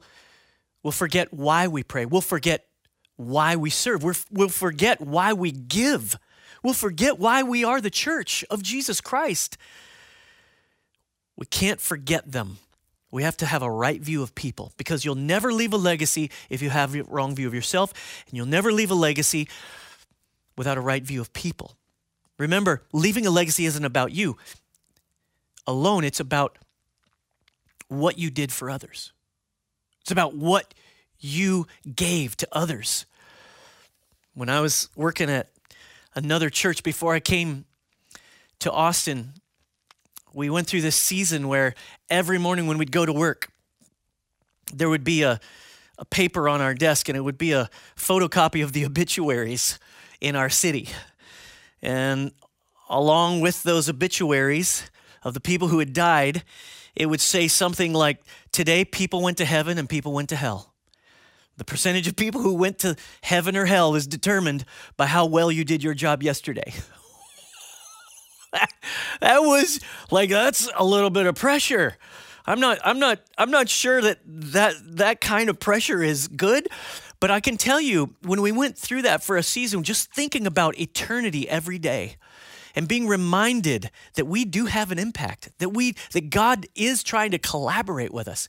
we'll 0.84 0.92
forget 0.92 1.34
why 1.34 1.68
we 1.68 1.82
pray. 1.82 2.06
We'll 2.06 2.22
forget 2.22 2.68
why 3.16 3.56
we 3.56 3.72
serve. 3.72 4.04
we 4.04 4.14
we'll 4.32 4.50
forget 4.50 5.02
why 5.02 5.34
we 5.34 5.50
give. 5.52 6.16
We'll 6.62 6.76
forget 6.76 7.18
why 7.18 7.42
we 7.42 7.64
are 7.64 7.82
the 7.82 7.90
church 7.90 8.46
of 8.52 8.62
Jesus 8.62 9.02
Christ. 9.02 9.58
We 11.36 11.48
can't 11.48 11.82
forget 11.82 12.32
them. 12.32 12.60
We 13.10 13.24
have 13.24 13.38
to 13.38 13.46
have 13.46 13.62
a 13.62 13.72
right 13.72 14.02
view 14.02 14.22
of 14.22 14.36
people 14.36 14.74
because 14.78 15.06
you'll 15.06 15.16
never 15.16 15.54
leave 15.54 15.74
a 15.74 15.78
legacy 15.78 16.30
if 16.50 16.62
you 16.62 16.70
have 16.70 16.94
a 16.96 17.04
wrong 17.04 17.36
view 17.36 17.48
of 17.48 17.54
yourself, 17.54 17.94
and 18.28 18.36
you'll 18.36 18.46
never 18.46 18.72
leave 18.72 18.92
a 18.92 18.96
legacy 18.96 19.48
without 20.58 20.78
a 20.78 20.82
right 20.82 21.04
view 21.04 21.22
of 21.22 21.32
people. 21.34 21.78
Remember, 22.38 22.84
leaving 22.92 23.26
a 23.26 23.32
legacy 23.32 23.66
isn't 23.66 23.86
about 23.86 24.12
you 24.12 24.38
alone, 25.66 26.04
it's 26.04 26.20
about 26.20 26.58
what 27.90 28.18
you 28.18 28.30
did 28.30 28.52
for 28.52 28.70
others. 28.70 29.12
It's 30.02 30.12
about 30.12 30.36
what 30.36 30.74
you 31.20 31.68
gave 31.96 32.38
to 32.38 32.48
others. 32.52 33.06
When 34.34 34.50
I 34.50 34.62
was 34.62 34.90
working 34.96 35.30
at 35.30 35.50
another 36.16 36.50
church 36.50 36.84
before 36.84 37.14
I 37.14 37.20
came 37.20 37.66
to 38.60 38.72
Austin, 38.72 39.34
we 40.34 40.50
went 40.50 40.68
through 40.68 40.82
this 40.82 40.96
season 40.96 41.48
where 41.48 41.74
every 42.10 42.38
morning 42.38 42.68
when 42.68 42.78
we'd 42.78 42.92
go 42.92 43.06
to 43.06 43.14
work, 43.14 43.50
there 44.74 44.90
would 44.90 45.04
be 45.04 45.24
a, 45.24 45.40
a 45.98 46.06
paper 46.06 46.50
on 46.50 46.62
our 46.62 46.74
desk 46.74 47.10
and 47.10 47.18
it 47.18 47.22
would 47.22 47.38
be 47.38 47.52
a 47.54 47.70
photocopy 47.96 48.64
of 48.64 48.74
the 48.74 48.86
obituaries 48.90 49.80
in 50.22 50.36
our 50.36 50.50
city. 50.50 50.90
And 51.82 52.32
along 52.90 53.42
with 53.42 53.64
those 53.64 53.90
obituaries 53.90 54.90
of 55.24 55.34
the 55.34 55.40
people 55.40 55.70
who 55.70 55.80
had 55.80 55.94
died, 55.94 56.44
it 56.96 57.08
would 57.08 57.22
say 57.22 57.48
something 57.48 57.94
like, 57.94 58.20
Today 58.52 58.84
people 58.86 59.22
went 59.22 59.38
to 59.38 59.46
heaven 59.46 59.78
and 59.78 59.88
people 59.88 60.14
went 60.14 60.30
to 60.30 60.36
hell. 60.36 60.74
The 61.58 61.64
percentage 61.64 62.08
of 62.08 62.16
people 62.16 62.42
who 62.42 62.54
went 62.54 62.80
to 62.80 62.96
heaven 63.22 63.56
or 63.56 63.66
hell 63.66 63.96
is 63.96 64.08
determined 64.08 64.66
by 64.96 65.08
how 65.08 65.26
well 65.26 65.52
you 65.52 65.64
did 65.64 65.84
your 65.84 65.94
job 65.94 66.24
yesterday. 66.24 66.74
that 69.22 69.40
was 69.40 69.80
like 70.12 70.30
that's 70.30 70.70
a 70.76 70.86
little 70.86 71.10
bit 71.10 71.26
of 71.26 71.36
pressure. 71.36 71.98
I'm 72.46 72.60
not 72.60 72.80
I'm 72.84 73.00
not 73.00 73.20
I'm 73.38 73.52
not 73.52 73.70
sure 73.70 74.02
that 74.02 74.20
that 74.26 74.76
that 74.98 75.22
kind 75.22 75.50
of 75.50 75.60
pressure 75.60 76.02
is 76.02 76.28
good, 76.28 76.68
but 77.20 77.30
I 77.30 77.40
can 77.40 77.58
tell 77.58 77.82
you 77.82 78.16
when 78.22 78.42
we 78.42 78.52
went 78.52 78.78
through 78.78 79.02
that 79.04 79.24
for 79.24 79.36
a 79.38 79.44
season 79.44 79.84
just 79.84 80.14
thinking 80.14 80.48
about 80.48 80.80
eternity 80.80 81.48
every 81.50 81.78
day 81.78 82.16
and 82.74 82.88
being 82.88 83.08
reminded 83.08 83.92
that 84.14 84.28
we 84.28 84.46
do 84.46 84.68
have 84.68 84.92
an 84.92 85.00
impact, 85.00 85.50
that 85.60 85.70
we 85.70 85.96
that 86.12 86.30
God 86.30 86.68
is 86.76 87.04
trying 87.04 87.32
to 87.32 87.40
collaborate 87.40 88.14
with 88.14 88.28
us. 88.28 88.48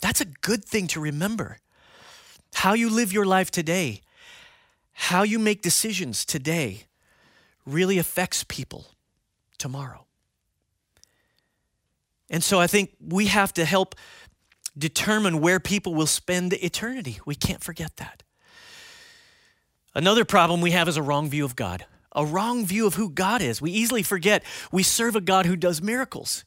That's 0.00 0.20
a 0.20 0.24
good 0.24 0.64
thing 0.64 0.86
to 0.88 1.00
remember. 1.00 1.58
How 2.54 2.72
you 2.72 2.88
live 2.88 3.12
your 3.12 3.26
life 3.26 3.50
today, 3.50 4.00
how 4.92 5.22
you 5.24 5.38
make 5.38 5.62
decisions 5.62 6.24
today 6.24 6.84
really 7.66 7.98
affects 7.98 8.44
people 8.48 8.86
tomorrow. 9.60 10.06
And 12.28 12.42
so 12.42 12.58
I 12.60 12.66
think 12.66 12.96
we 13.00 13.26
have 13.26 13.52
to 13.54 13.64
help 13.64 13.94
determine 14.76 15.40
where 15.40 15.60
people 15.60 15.94
will 15.94 16.06
spend 16.06 16.52
eternity. 16.54 17.20
We 17.26 17.34
can't 17.34 17.62
forget 17.62 17.96
that. 17.96 18.22
Another 19.94 20.24
problem 20.24 20.60
we 20.60 20.70
have 20.70 20.88
is 20.88 20.96
a 20.96 21.02
wrong 21.02 21.28
view 21.28 21.44
of 21.44 21.56
God, 21.56 21.84
a 22.12 22.24
wrong 22.24 22.64
view 22.64 22.86
of 22.86 22.94
who 22.94 23.10
God 23.10 23.42
is. 23.42 23.60
We 23.60 23.72
easily 23.72 24.02
forget 24.02 24.44
we 24.70 24.82
serve 24.82 25.16
a 25.16 25.20
God 25.20 25.46
who 25.46 25.56
does 25.56 25.82
miracles. 25.82 26.44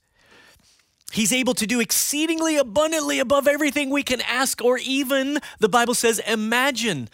He's 1.11 1.33
able 1.33 1.53
to 1.55 1.67
do 1.67 1.79
exceedingly 1.79 2.57
abundantly 2.57 3.19
above 3.19 3.47
everything 3.47 3.89
we 3.89 4.01
can 4.01 4.21
ask 4.21 4.63
or 4.63 4.79
even, 4.79 5.37
the 5.59 5.69
Bible 5.69 5.93
says, 5.93 6.19
imagine. 6.19 7.09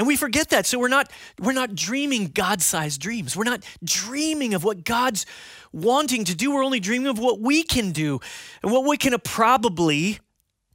And 0.00 0.06
we 0.06 0.16
forget 0.16 0.48
that. 0.48 0.64
So 0.64 0.78
we're 0.78 0.88
not 0.88 1.12
we're 1.38 1.52
not 1.52 1.74
dreaming 1.74 2.28
God-sized 2.28 2.98
dreams. 2.98 3.36
We're 3.36 3.44
not 3.44 3.62
dreaming 3.84 4.54
of 4.54 4.64
what 4.64 4.82
God's 4.82 5.26
wanting 5.74 6.24
to 6.24 6.34
do. 6.34 6.54
We're 6.54 6.64
only 6.64 6.80
dreaming 6.80 7.08
of 7.08 7.18
what 7.18 7.38
we 7.38 7.62
can 7.62 7.92
do 7.92 8.18
and 8.62 8.72
what 8.72 8.86
we 8.86 8.96
can 8.96 9.14
probably 9.22 10.18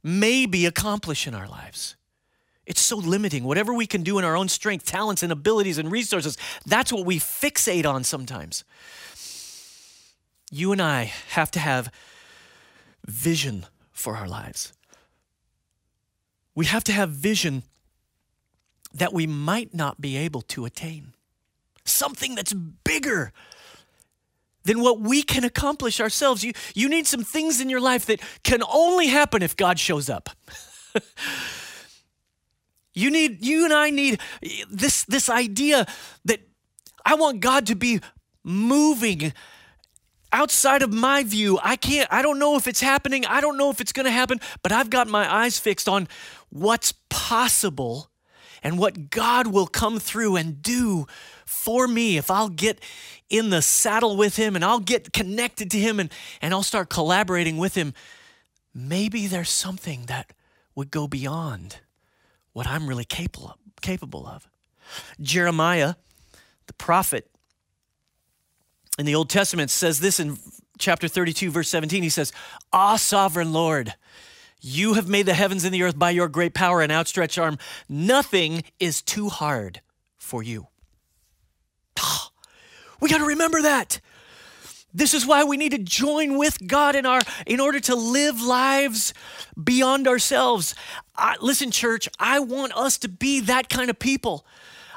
maybe 0.00 0.64
accomplish 0.64 1.26
in 1.26 1.34
our 1.34 1.48
lives. 1.48 1.96
It's 2.66 2.80
so 2.80 2.98
limiting. 2.98 3.42
Whatever 3.42 3.74
we 3.74 3.88
can 3.88 4.04
do 4.04 4.16
in 4.20 4.24
our 4.24 4.36
own 4.36 4.46
strength, 4.46 4.86
talents, 4.86 5.24
and 5.24 5.32
abilities 5.32 5.78
and 5.78 5.90
resources, 5.90 6.38
that's 6.64 6.92
what 6.92 7.04
we 7.04 7.18
fixate 7.18 7.84
on 7.84 8.04
sometimes. 8.04 8.62
You 10.52 10.70
and 10.70 10.80
I 10.80 11.12
have 11.30 11.50
to 11.50 11.58
have 11.58 11.90
vision 13.04 13.66
for 13.90 14.16
our 14.16 14.28
lives. 14.28 14.72
We 16.54 16.66
have 16.66 16.84
to 16.84 16.92
have 16.92 17.10
vision 17.10 17.64
that 18.94 19.12
we 19.12 19.26
might 19.26 19.74
not 19.74 20.00
be 20.00 20.16
able 20.16 20.42
to 20.42 20.64
attain. 20.64 21.14
Something 21.84 22.34
that's 22.34 22.52
bigger 22.52 23.32
than 24.66 24.80
what 24.80 25.00
we 25.00 25.22
can 25.22 25.44
accomplish 25.44 26.00
ourselves. 26.00 26.44
You, 26.44 26.52
you 26.74 26.88
need 26.88 27.06
some 27.06 27.22
things 27.22 27.60
in 27.60 27.70
your 27.70 27.80
life 27.80 28.06
that 28.06 28.20
can 28.42 28.62
only 28.70 29.06
happen 29.06 29.42
if 29.42 29.56
God 29.56 29.78
shows 29.78 30.10
up. 30.10 30.30
you 32.94 33.10
need 33.10 33.44
you 33.44 33.64
and 33.64 33.72
I 33.72 33.90
need 33.90 34.20
this 34.70 35.04
this 35.04 35.28
idea 35.28 35.86
that 36.24 36.40
I 37.04 37.14
want 37.14 37.40
God 37.40 37.66
to 37.66 37.76
be 37.76 38.00
moving 38.42 39.32
outside 40.32 40.82
of 40.82 40.92
my 40.92 41.22
view. 41.22 41.58
I 41.62 41.76
can't 41.76 42.08
I 42.10 42.22
don't 42.22 42.38
know 42.38 42.56
if 42.56 42.66
it's 42.66 42.80
happening. 42.80 43.24
I 43.26 43.40
don't 43.40 43.56
know 43.56 43.70
if 43.70 43.80
it's 43.80 43.92
going 43.92 44.06
to 44.06 44.12
happen, 44.12 44.40
but 44.62 44.72
I've 44.72 44.90
got 44.90 45.06
my 45.06 45.32
eyes 45.32 45.58
fixed 45.58 45.88
on 45.88 46.08
what's 46.48 46.92
possible 47.08 48.10
and 48.62 48.78
what 48.78 49.10
God 49.10 49.46
will 49.46 49.66
come 49.66 49.98
through 49.98 50.36
and 50.36 50.62
do 50.62 51.06
for 51.44 51.86
me 51.86 52.16
if 52.16 52.30
I'll 52.30 52.48
get 52.48 52.80
in 53.28 53.50
the 53.50 53.62
saddle 53.62 54.16
with 54.16 54.36
Him 54.36 54.54
and 54.56 54.64
I'll 54.64 54.80
get 54.80 55.12
connected 55.12 55.70
to 55.72 55.78
Him 55.78 56.00
and, 56.00 56.10
and 56.40 56.54
I'll 56.54 56.62
start 56.62 56.88
collaborating 56.88 57.56
with 57.56 57.74
Him, 57.74 57.94
maybe 58.74 59.26
there's 59.26 59.50
something 59.50 60.06
that 60.06 60.32
would 60.74 60.90
go 60.90 61.06
beyond 61.06 61.78
what 62.52 62.66
I'm 62.66 62.86
really 62.86 63.04
capable 63.04 63.48
of. 63.48 63.56
Capable 63.82 64.26
of. 64.26 64.48
Jeremiah, 65.20 65.94
the 66.66 66.72
prophet 66.74 67.28
in 68.98 69.06
the 69.06 69.14
Old 69.14 69.28
Testament, 69.28 69.70
says 69.70 70.00
this 70.00 70.20
in 70.20 70.38
chapter 70.78 71.08
32, 71.08 71.50
verse 71.50 71.68
17. 71.68 72.02
He 72.02 72.08
says, 72.08 72.32
Ah, 72.72 72.96
sovereign 72.96 73.52
Lord, 73.52 73.94
you 74.66 74.94
have 74.94 75.08
made 75.08 75.26
the 75.26 75.34
heavens 75.34 75.64
and 75.64 75.72
the 75.72 75.82
earth 75.82 75.98
by 75.98 76.10
your 76.10 76.28
great 76.28 76.54
power 76.54 76.82
and 76.82 76.90
outstretched 76.90 77.38
arm. 77.38 77.58
Nothing 77.88 78.64
is 78.80 79.00
too 79.00 79.28
hard 79.28 79.80
for 80.18 80.42
you. 80.42 80.66
Ah, 81.98 82.30
we 83.00 83.08
got 83.08 83.18
to 83.18 83.26
remember 83.26 83.62
that. 83.62 84.00
This 84.92 85.12
is 85.14 85.26
why 85.26 85.44
we 85.44 85.56
need 85.56 85.72
to 85.72 85.78
join 85.78 86.38
with 86.38 86.66
God 86.66 86.96
in 86.96 87.04
our 87.04 87.20
in 87.46 87.60
order 87.60 87.80
to 87.80 87.94
live 87.94 88.40
lives 88.40 89.12
beyond 89.62 90.08
ourselves. 90.08 90.74
Listen, 91.40 91.70
church, 91.70 92.08
I 92.18 92.40
want 92.40 92.74
us 92.74 92.96
to 92.98 93.08
be 93.08 93.40
that 93.40 93.68
kind 93.68 93.90
of 93.90 93.98
people. 93.98 94.46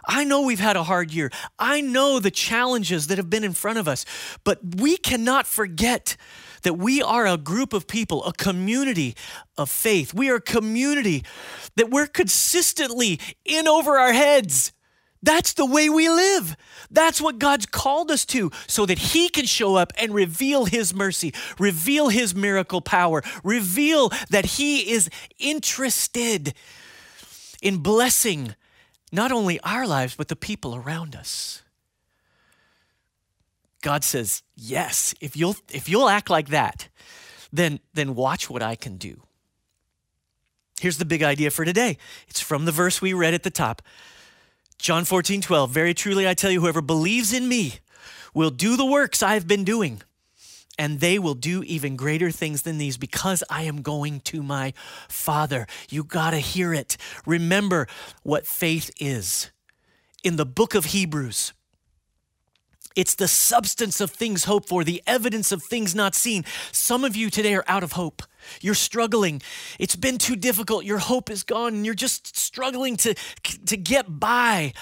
I 0.05 0.23
know 0.23 0.41
we've 0.41 0.59
had 0.59 0.77
a 0.77 0.83
hard 0.83 1.11
year. 1.11 1.29
I 1.59 1.81
know 1.81 2.19
the 2.19 2.31
challenges 2.31 3.07
that 3.07 3.17
have 3.17 3.29
been 3.29 3.43
in 3.43 3.53
front 3.53 3.77
of 3.77 3.87
us, 3.87 4.05
but 4.43 4.59
we 4.77 4.95
cannot 4.95 5.45
forget 5.45 6.15
that 6.63 6.77
we 6.77 7.01
are 7.01 7.27
a 7.27 7.37
group 7.37 7.73
of 7.73 7.87
people, 7.87 8.23
a 8.25 8.33
community 8.33 9.15
of 9.57 9.69
faith. 9.69 10.13
We 10.13 10.29
are 10.29 10.35
a 10.35 10.41
community 10.41 11.23
that 11.75 11.89
we're 11.89 12.07
consistently 12.07 13.19
in 13.45 13.67
over 13.67 13.97
our 13.97 14.13
heads. 14.13 14.71
That's 15.21 15.53
the 15.53 15.65
way 15.65 15.89
we 15.89 16.07
live. 16.07 16.55
That's 16.89 17.19
what 17.19 17.39
God's 17.39 17.65
called 17.65 18.09
us 18.09 18.25
to 18.27 18.51
so 18.67 18.85
that 18.85 18.97
He 18.97 19.27
can 19.27 19.45
show 19.45 19.75
up 19.75 19.91
and 19.97 20.13
reveal 20.13 20.65
His 20.65 20.93
mercy, 20.93 21.33
reveal 21.59 22.09
His 22.09 22.33
miracle 22.33 22.81
power, 22.81 23.21
reveal 23.43 24.11
that 24.29 24.45
He 24.45 24.91
is 24.91 25.09
interested 25.37 26.53
in 27.61 27.77
blessing 27.77 28.55
not 29.11 29.31
only 29.31 29.59
our 29.61 29.85
lives, 29.85 30.15
but 30.15 30.27
the 30.29 30.35
people 30.35 30.75
around 30.75 31.15
us. 31.15 31.63
God 33.81 34.03
says, 34.03 34.43
Yes, 34.55 35.15
if 35.21 35.37
you'll, 35.37 35.55
if 35.71 35.87
you'll 35.87 36.09
act 36.09 36.29
like 36.29 36.49
that, 36.49 36.89
then, 37.51 37.79
then 37.93 38.15
watch 38.15 38.49
what 38.49 38.61
I 38.61 38.75
can 38.75 38.97
do. 38.97 39.21
Here's 40.79 40.97
the 40.97 41.05
big 41.05 41.23
idea 41.23 41.51
for 41.51 41.65
today 41.65 41.97
it's 42.27 42.39
from 42.39 42.65
the 42.65 42.71
verse 42.71 43.01
we 43.01 43.13
read 43.13 43.33
at 43.33 43.43
the 43.43 43.49
top 43.49 43.81
John 44.79 45.03
14, 45.03 45.41
12. 45.41 45.69
Very 45.69 45.93
truly 45.93 46.27
I 46.27 46.33
tell 46.33 46.49
you, 46.49 46.61
whoever 46.61 46.81
believes 46.81 47.33
in 47.33 47.47
me 47.47 47.75
will 48.33 48.49
do 48.49 48.77
the 48.77 48.85
works 48.85 49.21
I've 49.21 49.45
been 49.45 49.65
doing, 49.65 50.01
and 50.77 51.01
they 51.01 51.19
will 51.19 51.33
do 51.33 51.63
even 51.63 51.97
greater 51.97 52.31
things 52.31 52.61
than 52.61 52.77
these 52.77 52.97
because 52.97 53.43
I 53.49 53.63
am 53.63 53.81
going 53.81 54.21
to 54.21 54.41
my 54.41 54.73
Father. 55.09 55.67
You 55.89 56.05
got 56.05 56.31
to 56.31 56.37
hear 56.37 56.73
it. 56.73 56.95
Remember 57.25 57.87
what 58.23 58.47
faith 58.47 58.89
is. 58.99 59.51
In 60.23 60.37
the 60.37 60.45
book 60.45 60.75
of 60.75 60.85
Hebrews, 60.85 61.53
it's 62.99 63.15
the 63.15 63.29
substance 63.29 64.01
of 64.01 64.11
things 64.11 64.43
hoped 64.43 64.67
for, 64.67 64.83
the 64.83 65.01
evidence 65.07 65.53
of 65.53 65.63
things 65.63 65.95
not 65.95 66.13
seen. 66.13 66.43
Some 66.73 67.05
of 67.05 67.15
you 67.15 67.29
today 67.29 67.55
are 67.55 67.63
out 67.65 67.81
of 67.81 67.93
hope. 67.93 68.23
You're 68.59 68.73
struggling. 68.73 69.41
It's 69.79 69.95
been 69.95 70.17
too 70.17 70.35
difficult. 70.35 70.83
Your 70.83 70.97
hope 70.97 71.29
is 71.29 71.43
gone 71.43 71.75
and 71.75 71.85
you're 71.85 71.95
just 71.95 72.35
struggling 72.35 72.97
to, 72.97 73.15
to 73.67 73.77
get 73.77 74.19
by. 74.19 74.73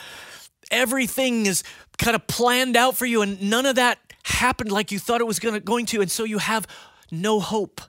Everything 0.71 1.45
is 1.45 1.61
kind 1.99 2.15
of 2.15 2.25
planned 2.25 2.75
out 2.75 2.97
for 2.97 3.05
you 3.05 3.21
and 3.21 3.39
none 3.39 3.67
of 3.67 3.75
that 3.75 3.99
happened 4.23 4.71
like 4.71 4.91
you 4.91 4.97
thought 4.97 5.21
it 5.21 5.27
was 5.27 5.37
gonna, 5.37 5.59
going 5.59 5.85
to. 5.85 6.01
And 6.01 6.09
so 6.09 6.23
you 6.23 6.39
have 6.39 6.65
no 7.11 7.39
hope. 7.39 7.81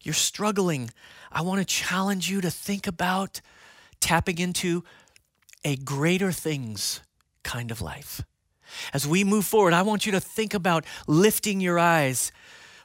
You're 0.00 0.14
struggling. 0.14 0.88
I 1.30 1.42
want 1.42 1.60
to 1.60 1.66
challenge 1.66 2.30
you 2.30 2.40
to 2.40 2.50
think 2.50 2.86
about 2.86 3.42
tapping 4.00 4.38
into 4.38 4.82
a 5.62 5.76
greater 5.76 6.32
things 6.32 7.02
kind 7.42 7.70
of 7.70 7.82
life. 7.82 8.22
As 8.92 9.06
we 9.06 9.24
move 9.24 9.44
forward, 9.44 9.72
I 9.72 9.82
want 9.82 10.06
you 10.06 10.12
to 10.12 10.20
think 10.20 10.54
about 10.54 10.84
lifting 11.06 11.60
your 11.60 11.78
eyes, 11.78 12.32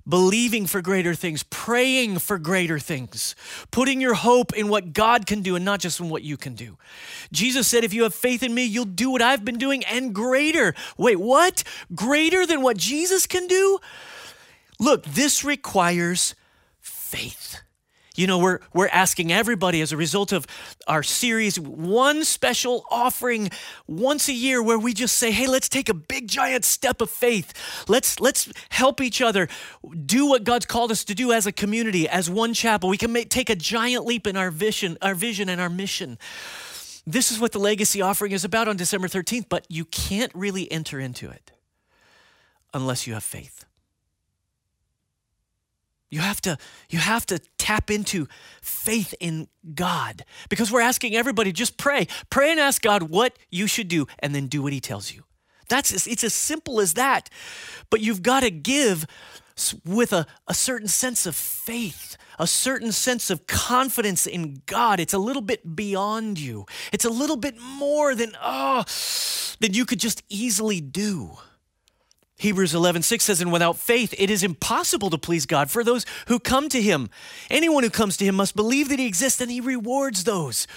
believing 0.07 0.65
for 0.65 0.81
greater 0.81 1.13
things, 1.13 1.43
praying 1.43 2.19
for 2.19 2.37
greater 2.37 2.79
things, 2.79 3.35
putting 3.71 3.99
your 3.99 4.13
hope 4.13 4.53
in 4.53 4.69
what 4.69 4.93
God 4.93 5.25
can 5.25 5.41
do 5.41 5.55
and 5.55 5.65
not 5.65 5.79
just 5.79 5.99
in 5.99 6.09
what 6.09 6.23
you 6.23 6.37
can 6.37 6.55
do. 6.55 6.77
Jesus 7.31 7.67
said, 7.67 7.83
If 7.83 7.93
you 7.93 8.03
have 8.03 8.15
faith 8.15 8.43
in 8.43 8.53
me, 8.53 8.63
you'll 8.63 8.85
do 8.85 9.11
what 9.11 9.21
I've 9.21 9.43
been 9.43 9.57
doing 9.57 9.83
and 9.85 10.13
greater. 10.13 10.73
Wait, 10.97 11.19
what? 11.19 11.63
Greater 11.93 12.45
than 12.45 12.61
what 12.61 12.77
Jesus 12.77 13.27
can 13.27 13.47
do? 13.47 13.79
Look, 14.79 15.03
this 15.03 15.43
requires 15.43 16.35
faith. 16.79 17.61
You 18.17 18.25
know, 18.25 18.39
we're, 18.39 18.59
we're 18.73 18.87
asking 18.87 19.31
everybody 19.31 19.79
as 19.79 19.91
a 19.91 19.97
result 19.97 20.31
of 20.31 20.47
our 20.87 21.03
series, 21.03 21.59
one 21.59 22.23
special 22.23 22.83
offering 22.89 23.51
once 23.85 24.27
a 24.27 24.33
year 24.33 24.61
where 24.61 24.79
we 24.79 24.95
just 24.95 25.17
say, 25.17 25.31
hey, 25.31 25.45
let's 25.45 25.69
take 25.69 25.87
a 25.87 25.93
big 25.93 26.27
giant 26.27 26.65
step 26.65 26.99
of 26.99 27.11
faith. 27.11 27.53
Let's, 27.87 28.19
let's 28.19 28.51
help 28.69 29.01
each 29.01 29.21
other 29.21 29.47
do 30.03 30.25
what 30.25 30.43
God's 30.43 30.65
called 30.65 30.89
us 30.89 31.03
to 31.05 31.13
do 31.13 31.31
as 31.31 31.45
a 31.45 31.51
community, 31.51 32.09
as 32.09 32.27
one 32.27 32.55
chapel. 32.55 32.89
We 32.89 32.97
can 32.97 33.13
make, 33.13 33.29
take 33.29 33.51
a 33.51 33.55
giant 33.55 34.07
leap 34.07 34.25
in 34.25 34.35
our 34.35 34.49
vision, 34.49 34.97
our 35.03 35.13
vision 35.13 35.47
and 35.47 35.61
our 35.61 35.69
mission. 35.69 36.17
This 37.05 37.31
is 37.31 37.39
what 37.39 37.51
the 37.51 37.59
legacy 37.59 38.01
offering 38.01 38.31
is 38.31 38.43
about 38.43 38.67
on 38.67 38.77
December 38.77 39.07
13th, 39.07 39.45
but 39.47 39.67
you 39.69 39.85
can't 39.85 40.31
really 40.33 40.69
enter 40.71 40.99
into 40.99 41.29
it 41.29 41.51
unless 42.73 43.05
you 43.05 43.13
have 43.13 43.23
faith. 43.23 43.66
You 46.09 46.21
have 46.21 46.39
to 46.41 46.57
you 46.89 46.99
have 46.99 47.25
to 47.27 47.39
tap 47.57 47.91
into 47.91 48.27
faith 48.61 49.13
in 49.19 49.47
God 49.75 50.23
because 50.49 50.71
we're 50.71 50.81
asking 50.81 51.15
everybody 51.15 51.51
just 51.51 51.77
pray. 51.77 52.07
Pray 52.29 52.51
and 52.51 52.59
ask 52.59 52.81
God 52.81 53.03
what 53.03 53.37
you 53.49 53.67
should 53.67 53.89
do 53.89 54.07
and 54.19 54.33
then 54.33 54.47
do 54.47 54.61
what 54.61 54.73
he 54.73 54.79
tells 54.79 55.13
you. 55.13 55.23
That's 55.67 56.07
it's 56.07 56.23
as 56.23 56.33
simple 56.33 56.79
as 56.79 56.93
that. 56.93 57.29
But 57.89 58.01
you've 58.01 58.23
got 58.23 58.41
to 58.41 58.51
give 58.51 59.05
with 59.83 60.13
a, 60.13 60.27
a 60.47 60.53
certain 60.53 60.87
sense 60.87 61.25
of 61.25 61.35
faith, 61.35 62.15
a 62.39 62.47
certain 62.47 62.91
sense 62.91 63.29
of 63.29 63.47
confidence 63.47 64.25
in 64.25 64.61
God. 64.65 64.99
It's 64.99 65.13
a 65.13 65.17
little 65.17 65.41
bit 65.41 65.75
beyond 65.75 66.39
you. 66.39 66.65
It's 66.93 67.05
a 67.05 67.09
little 67.09 67.37
bit 67.37 67.59
more 67.59 68.15
than 68.15 68.33
oh 68.41 68.85
than 69.59 69.73
you 69.73 69.85
could 69.85 69.99
just 69.99 70.23
easily 70.29 70.79
do. 70.79 71.37
Hebrews 72.37 72.75
11, 72.75 73.01
6 73.01 73.23
says, 73.23 73.41
And 73.41 73.51
without 73.51 73.77
faith, 73.77 74.13
it 74.17 74.29
is 74.29 74.43
impossible 74.43 75.09
to 75.09 75.17
please 75.17 75.47
God 75.47 75.71
for 75.71 75.83
those 75.83 76.05
who 76.27 76.39
come 76.39 76.69
to 76.69 76.81
him. 76.81 77.09
Anyone 77.49 77.83
who 77.83 77.89
comes 77.89 78.15
to 78.17 78.25
him 78.25 78.35
must 78.35 78.55
believe 78.55 78.89
that 78.89 78.99
he 78.99 79.07
exists 79.07 79.41
and 79.41 79.49
he 79.49 79.59
rewards 79.59 80.23
those 80.23 80.67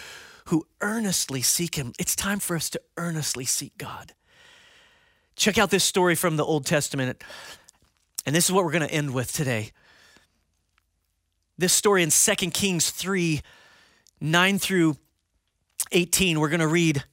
who 0.47 0.67
earnestly 0.81 1.43
seek 1.43 1.75
him. 1.75 1.93
It's 1.99 2.17
time 2.17 2.41
for 2.41 2.57
us 2.57 2.71
to 2.71 2.81
earnestly 2.97 3.45
seek 3.45 3.77
God. 3.77 4.15
Check 5.37 5.59
out 5.59 5.71
this 5.71 5.85
story 5.85 6.15
from 6.15 6.37
the 6.37 6.45
Old 6.45 6.65
Testament. 6.65 7.23
And 8.25 8.35
this 8.35 8.47
is 8.47 8.53
what 8.53 8.65
we're 8.65 8.73
going 8.73 8.89
to 8.89 8.95
end 8.95 9.13
with 9.13 9.33
today. 9.33 9.71
This 11.59 11.75
story 11.75 12.03
in 12.03 12.11
2 12.11 12.35
Kings 12.51 12.91
3 12.91 13.43
9 14.23 14.59
through 14.59 14.97
18. 15.93 16.41
We're 16.41 16.49
going 16.49 16.61
to 16.61 16.67
read 16.67 17.05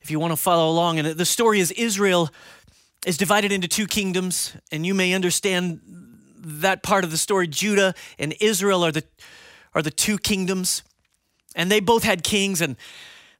if 0.00 0.10
you 0.10 0.18
want 0.18 0.32
to 0.32 0.36
follow 0.36 0.70
along. 0.70 0.98
And 0.98 1.08
the 1.08 1.24
story 1.24 1.60
is 1.60 1.70
Israel 1.72 2.30
is 3.06 3.16
divided 3.16 3.52
into 3.52 3.68
two 3.68 3.86
kingdoms, 3.86 4.56
and 4.72 4.84
you 4.84 4.94
may 4.94 5.14
understand 5.14 5.80
that 6.36 6.82
part 6.82 7.04
of 7.04 7.10
the 7.10 7.16
story. 7.16 7.46
Judah 7.46 7.94
and 8.18 8.34
Israel 8.40 8.84
are 8.84 8.92
the, 8.92 9.04
are 9.74 9.82
the 9.82 9.90
two 9.90 10.18
kingdoms, 10.18 10.82
and 11.54 11.70
they 11.70 11.80
both 11.80 12.02
had 12.02 12.22
kings, 12.24 12.60
and 12.60 12.76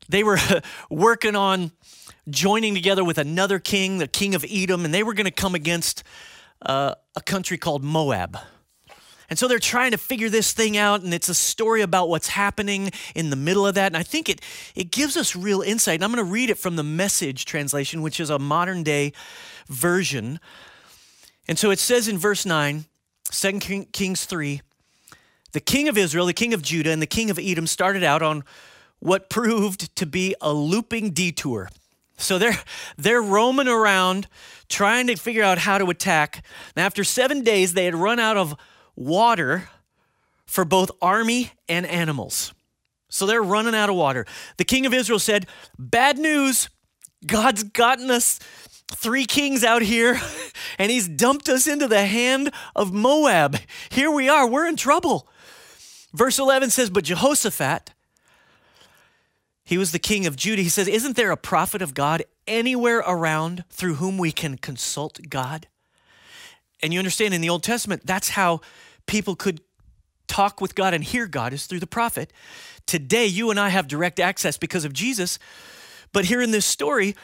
they 0.08 0.22
were 0.22 0.38
working 0.90 1.36
on 1.36 1.72
joining 2.28 2.74
together 2.74 3.04
with 3.04 3.18
another 3.18 3.58
king, 3.58 3.98
the 3.98 4.08
king 4.08 4.34
of 4.34 4.44
Edom, 4.48 4.84
and 4.84 4.92
they 4.92 5.02
were 5.02 5.14
going 5.14 5.26
to 5.26 5.30
come 5.30 5.54
against 5.54 6.02
uh, 6.62 6.94
a 7.16 7.20
country 7.20 7.58
called 7.58 7.82
Moab. 7.82 8.38
And 9.30 9.38
so 9.38 9.46
they're 9.46 9.58
trying 9.58 9.90
to 9.90 9.98
figure 9.98 10.30
this 10.30 10.52
thing 10.52 10.76
out, 10.76 11.02
and 11.02 11.12
it's 11.12 11.28
a 11.28 11.34
story 11.34 11.82
about 11.82 12.08
what's 12.08 12.28
happening 12.28 12.90
in 13.14 13.30
the 13.30 13.36
middle 13.36 13.66
of 13.66 13.74
that. 13.74 13.86
And 13.88 13.96
I 13.96 14.02
think 14.02 14.28
it, 14.28 14.40
it 14.74 14.90
gives 14.90 15.16
us 15.16 15.36
real 15.36 15.60
insight. 15.60 15.96
And 15.96 16.04
I'm 16.04 16.12
going 16.12 16.24
to 16.24 16.32
read 16.32 16.48
it 16.48 16.56
from 16.58 16.76
the 16.76 16.82
message 16.82 17.44
translation, 17.44 18.00
which 18.00 18.20
is 18.20 18.30
a 18.30 18.38
modern 18.38 18.82
day 18.82 19.12
version. 19.66 20.40
And 21.46 21.58
so 21.58 21.70
it 21.70 21.78
says 21.78 22.08
in 22.08 22.16
verse 22.16 22.46
9, 22.46 22.86
2 23.30 23.58
Kings 23.92 24.24
3, 24.24 24.62
the 25.52 25.60
king 25.60 25.88
of 25.88 25.98
Israel, 25.98 26.26
the 26.26 26.32
king 26.32 26.54
of 26.54 26.62
Judah, 26.62 26.90
and 26.90 27.02
the 27.02 27.06
king 27.06 27.30
of 27.30 27.38
Edom 27.38 27.66
started 27.66 28.04
out 28.04 28.22
on 28.22 28.44
what 28.98 29.30
proved 29.30 29.94
to 29.96 30.06
be 30.06 30.34
a 30.40 30.52
looping 30.52 31.10
detour. 31.10 31.70
So 32.16 32.38
they're 32.38 32.58
they're 32.96 33.22
roaming 33.22 33.68
around 33.68 34.26
trying 34.68 35.06
to 35.06 35.16
figure 35.16 35.42
out 35.42 35.58
how 35.58 35.78
to 35.78 35.88
attack. 35.88 36.44
And 36.74 36.84
after 36.84 37.04
7 37.04 37.42
days 37.42 37.74
they 37.74 37.84
had 37.84 37.94
run 37.94 38.18
out 38.18 38.36
of 38.36 38.56
water 38.98 39.68
for 40.44 40.64
both 40.64 40.90
army 41.00 41.52
and 41.68 41.86
animals. 41.86 42.52
So 43.08 43.26
they're 43.26 43.42
running 43.42 43.74
out 43.74 43.88
of 43.88 43.96
water. 43.96 44.26
The 44.56 44.64
king 44.64 44.84
of 44.84 44.92
Israel 44.92 45.18
said, 45.18 45.46
Bad 45.78 46.18
news. 46.18 46.68
God's 47.26 47.62
gotten 47.64 48.10
us 48.10 48.38
three 48.90 49.24
kings 49.24 49.64
out 49.64 49.82
here, 49.82 50.20
and 50.78 50.90
he's 50.90 51.08
dumped 51.08 51.48
us 51.48 51.66
into 51.66 51.88
the 51.88 52.06
hand 52.06 52.52
of 52.76 52.92
Moab. 52.92 53.56
Here 53.90 54.10
we 54.10 54.28
are. 54.28 54.48
We're 54.48 54.66
in 54.66 54.76
trouble. 54.76 55.28
Verse 56.12 56.38
11 56.38 56.70
says, 56.70 56.90
But 56.90 57.04
Jehoshaphat, 57.04 57.92
he 59.64 59.78
was 59.78 59.92
the 59.92 59.98
king 59.98 60.26
of 60.26 60.36
Judah. 60.36 60.62
He 60.62 60.68
says, 60.68 60.88
Isn't 60.88 61.16
there 61.16 61.30
a 61.30 61.36
prophet 61.36 61.82
of 61.82 61.94
God 61.94 62.22
anywhere 62.46 62.98
around 62.98 63.64
through 63.70 63.94
whom 63.94 64.16
we 64.16 64.32
can 64.32 64.56
consult 64.56 65.20
God? 65.28 65.66
And 66.82 66.92
you 66.92 66.98
understand 66.98 67.34
in 67.34 67.40
the 67.40 67.50
Old 67.50 67.62
Testament, 67.62 68.06
that's 68.06 68.30
how 68.30 68.60
people 69.08 69.34
could 69.34 69.60
talk 70.28 70.60
with 70.60 70.76
God 70.76 70.94
and 70.94 71.02
hear 71.02 71.26
God 71.26 71.52
is 71.52 71.66
through 71.66 71.80
the 71.80 71.86
prophet. 71.86 72.32
Today, 72.86 73.26
you 73.26 73.50
and 73.50 73.58
I 73.58 73.70
have 73.70 73.88
direct 73.88 74.20
access 74.20 74.56
because 74.56 74.84
of 74.84 74.92
Jesus. 74.92 75.38
But 76.12 76.26
here 76.26 76.40
in 76.40 76.52
this 76.52 76.66
story, 76.66 77.16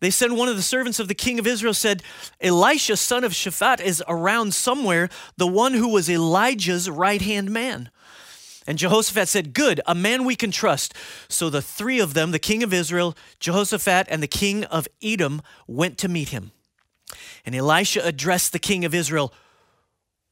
they 0.00 0.10
send 0.10 0.36
one 0.36 0.48
of 0.48 0.56
the 0.56 0.62
servants 0.62 0.98
of 0.98 1.08
the 1.08 1.14
king 1.14 1.38
of 1.38 1.46
Israel 1.46 1.74
said, 1.74 2.02
Elisha, 2.40 2.96
son 2.96 3.24
of 3.24 3.32
Shaphat, 3.32 3.80
is 3.80 4.02
around 4.08 4.52
somewhere, 4.54 5.08
the 5.36 5.46
one 5.46 5.74
who 5.74 5.88
was 5.88 6.10
Elijah's 6.10 6.90
right 6.90 7.22
hand 7.22 7.50
man. 7.50 7.90
And 8.66 8.78
Jehoshaphat 8.78 9.28
said, 9.28 9.54
Good, 9.54 9.80
a 9.86 9.94
man 9.94 10.24
we 10.24 10.36
can 10.36 10.50
trust. 10.50 10.94
So 11.28 11.50
the 11.50 11.62
three 11.62 11.98
of 11.98 12.14
them, 12.14 12.30
the 12.30 12.38
king 12.38 12.62
of 12.62 12.72
Israel, 12.72 13.16
Jehoshaphat, 13.38 14.06
and 14.08 14.22
the 14.22 14.28
king 14.28 14.64
of 14.64 14.86
Edom, 15.02 15.42
went 15.66 15.98
to 15.98 16.08
meet 16.08 16.28
him. 16.28 16.52
And 17.44 17.54
Elisha 17.54 18.00
addressed 18.04 18.52
the 18.52 18.58
king 18.58 18.84
of 18.84 18.94
Israel, 18.94 19.32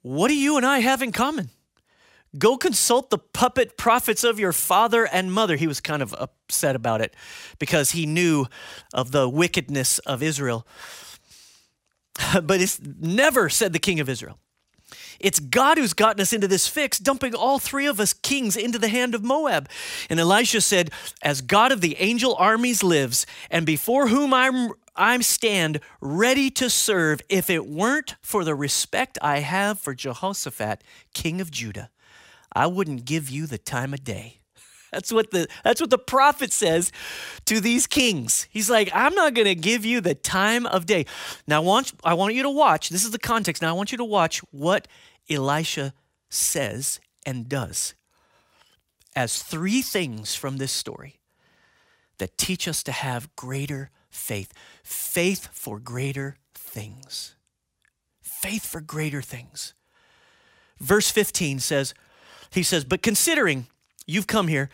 What 0.09 0.29
do 0.29 0.35
you 0.35 0.57
and 0.57 0.65
I 0.65 0.79
have 0.79 1.03
in 1.03 1.13
common? 1.13 1.51
Go 2.39 2.57
consult 2.57 3.11
the 3.11 3.19
puppet 3.19 3.77
prophets 3.77 4.25
of 4.25 4.41
your 4.41 4.55
father 4.55 5.07
and 5.07 5.31
mother. 5.31 5.55
He 5.57 5.67
was 5.67 5.83
kind 5.83 6.01
of 6.01 6.15
upset 6.15 6.75
about 6.75 7.03
it 7.03 7.15
because 7.59 7.91
he 7.91 8.07
knew 8.07 8.47
of 8.95 9.11
the 9.11 9.29
wickedness 9.29 9.99
of 10.01 10.23
Israel. 10.23 10.67
But 12.43 12.63
it's 12.63 12.81
never, 12.83 13.51
said 13.51 13.75
the 13.75 13.79
king 13.79 14.01
of 14.01 14.09
Israel. 14.09 14.39
It's 15.21 15.41
God 15.41 15.77
who's 15.77 15.93
gotten 15.93 16.23
us 16.23 16.33
into 16.33 16.49
this 16.49 16.67
fix, 16.67 16.99
dumping 16.99 17.35
all 17.35 17.59
three 17.59 17.87
of 17.87 18.01
us 18.01 18.13
kings 18.13 18.57
into 18.57 18.79
the 18.79 18.89
hand 18.89 19.15
of 19.15 19.23
Moab. 19.23 19.69
And 20.09 20.19
Elisha 20.19 20.63
said, 20.63 20.91
As 21.23 21.43
God 21.43 21.71
of 21.71 21.81
the 21.81 21.97
angel 22.01 22.35
armies 22.39 22.83
lives, 22.83 23.27
and 23.51 23.67
before 23.67 24.09
whom 24.09 24.33
I'm 24.33 24.71
I 24.99 25.19
stand 25.21 25.81
ready 26.01 26.51
to 26.51 26.69
serve 26.69 27.23
if 27.29 27.49
it 27.49 27.67
weren't 27.67 28.17
for 28.21 28.45
the 28.45 28.55
respect 28.55 29.17
I 29.23 29.39
have 29.39 29.79
for 29.79 29.95
Jehoshaphat, 29.95 30.83
king 31.15 31.41
of 31.41 31.51
Judah. 31.51 31.91
I 32.53 32.67
wouldn't 32.67 33.05
give 33.05 33.31
you 33.31 33.47
the 33.47 33.59
time 33.59 33.95
of 33.95 34.05
day. 34.05 34.41
That's 34.93 35.13
what 35.13 35.31
the 35.31 35.47
that's 35.65 35.83
what 35.83 35.91
the 35.91 35.99
prophet 35.99 36.51
says 36.51 36.91
to 37.45 37.61
these 37.61 37.87
kings. 37.87 38.49
He's 38.51 38.71
like, 38.71 38.91
I'm 38.95 39.15
not 39.15 39.35
going 39.35 39.47
to 39.47 39.55
give 39.55 39.85
you 39.85 40.01
the 40.01 40.15
time 40.15 40.65
of 40.65 40.87
day. 40.87 41.05
Now 41.47 41.57
I 41.57 41.65
want 41.65 41.93
I 42.05 42.15
want 42.15 42.35
you 42.35 42.43
to 42.43 42.51
watch. 42.51 42.89
This 42.89 43.05
is 43.05 43.11
the 43.11 43.19
context. 43.19 43.61
Now 43.61 43.69
I 43.69 43.73
want 43.73 43.93
you 43.93 43.99
to 43.99 44.05
watch 44.05 44.39
what 44.51 44.89
Elisha 45.29 45.93
says 46.31 47.01
and 47.27 47.51
does 47.51 47.95
as 49.15 49.43
three 49.43 49.83
things 49.83 50.35
from 50.35 50.57
this 50.57 50.73
story 50.73 51.21
that 52.17 52.39
teach 52.39 52.67
us 52.67 52.83
to 52.85 52.93
have 52.93 53.35
greater 53.37 53.91
faith. 54.19 54.53
Faith 54.83 55.49
for 55.53 55.79
greater 55.79 56.37
things. 56.55 57.35
Faith 58.21 58.67
for 58.67 58.81
greater 58.81 59.23
things. 59.23 59.75
Verse 60.81 61.11
15 61.11 61.61
says, 61.61 61.95
he 62.51 62.63
says, 62.63 62.85
But 62.85 63.03
considering 63.03 63.67
you've 64.07 64.27
come 64.27 64.49
here, 64.49 64.71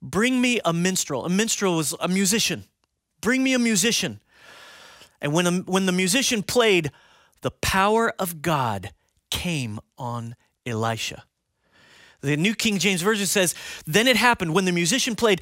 bring 0.00 0.40
me 0.40 0.60
a 0.64 0.72
minstrel. 0.72 1.24
A 1.24 1.28
minstrel 1.28 1.76
was 1.76 1.94
a 2.00 2.08
musician. 2.08 2.64
Bring 3.20 3.42
me 3.42 3.54
a 3.54 3.58
musician. 3.58 4.20
And 5.20 5.32
when, 5.32 5.64
when 5.64 5.86
the 5.86 5.92
musician 5.92 6.42
played, 6.42 6.90
the 7.42 7.50
power 7.50 8.12
of 8.18 8.42
God 8.42 8.92
came 9.30 9.80
on 9.98 10.34
Elisha. 10.64 11.24
The 12.22 12.36
New 12.36 12.54
King 12.54 12.78
James 12.78 13.02
Version 13.02 13.26
says, 13.26 13.54
Then 13.86 14.06
it 14.06 14.16
happened 14.16 14.54
when 14.54 14.64
the 14.64 14.72
musician 14.72 15.16
played 15.16 15.40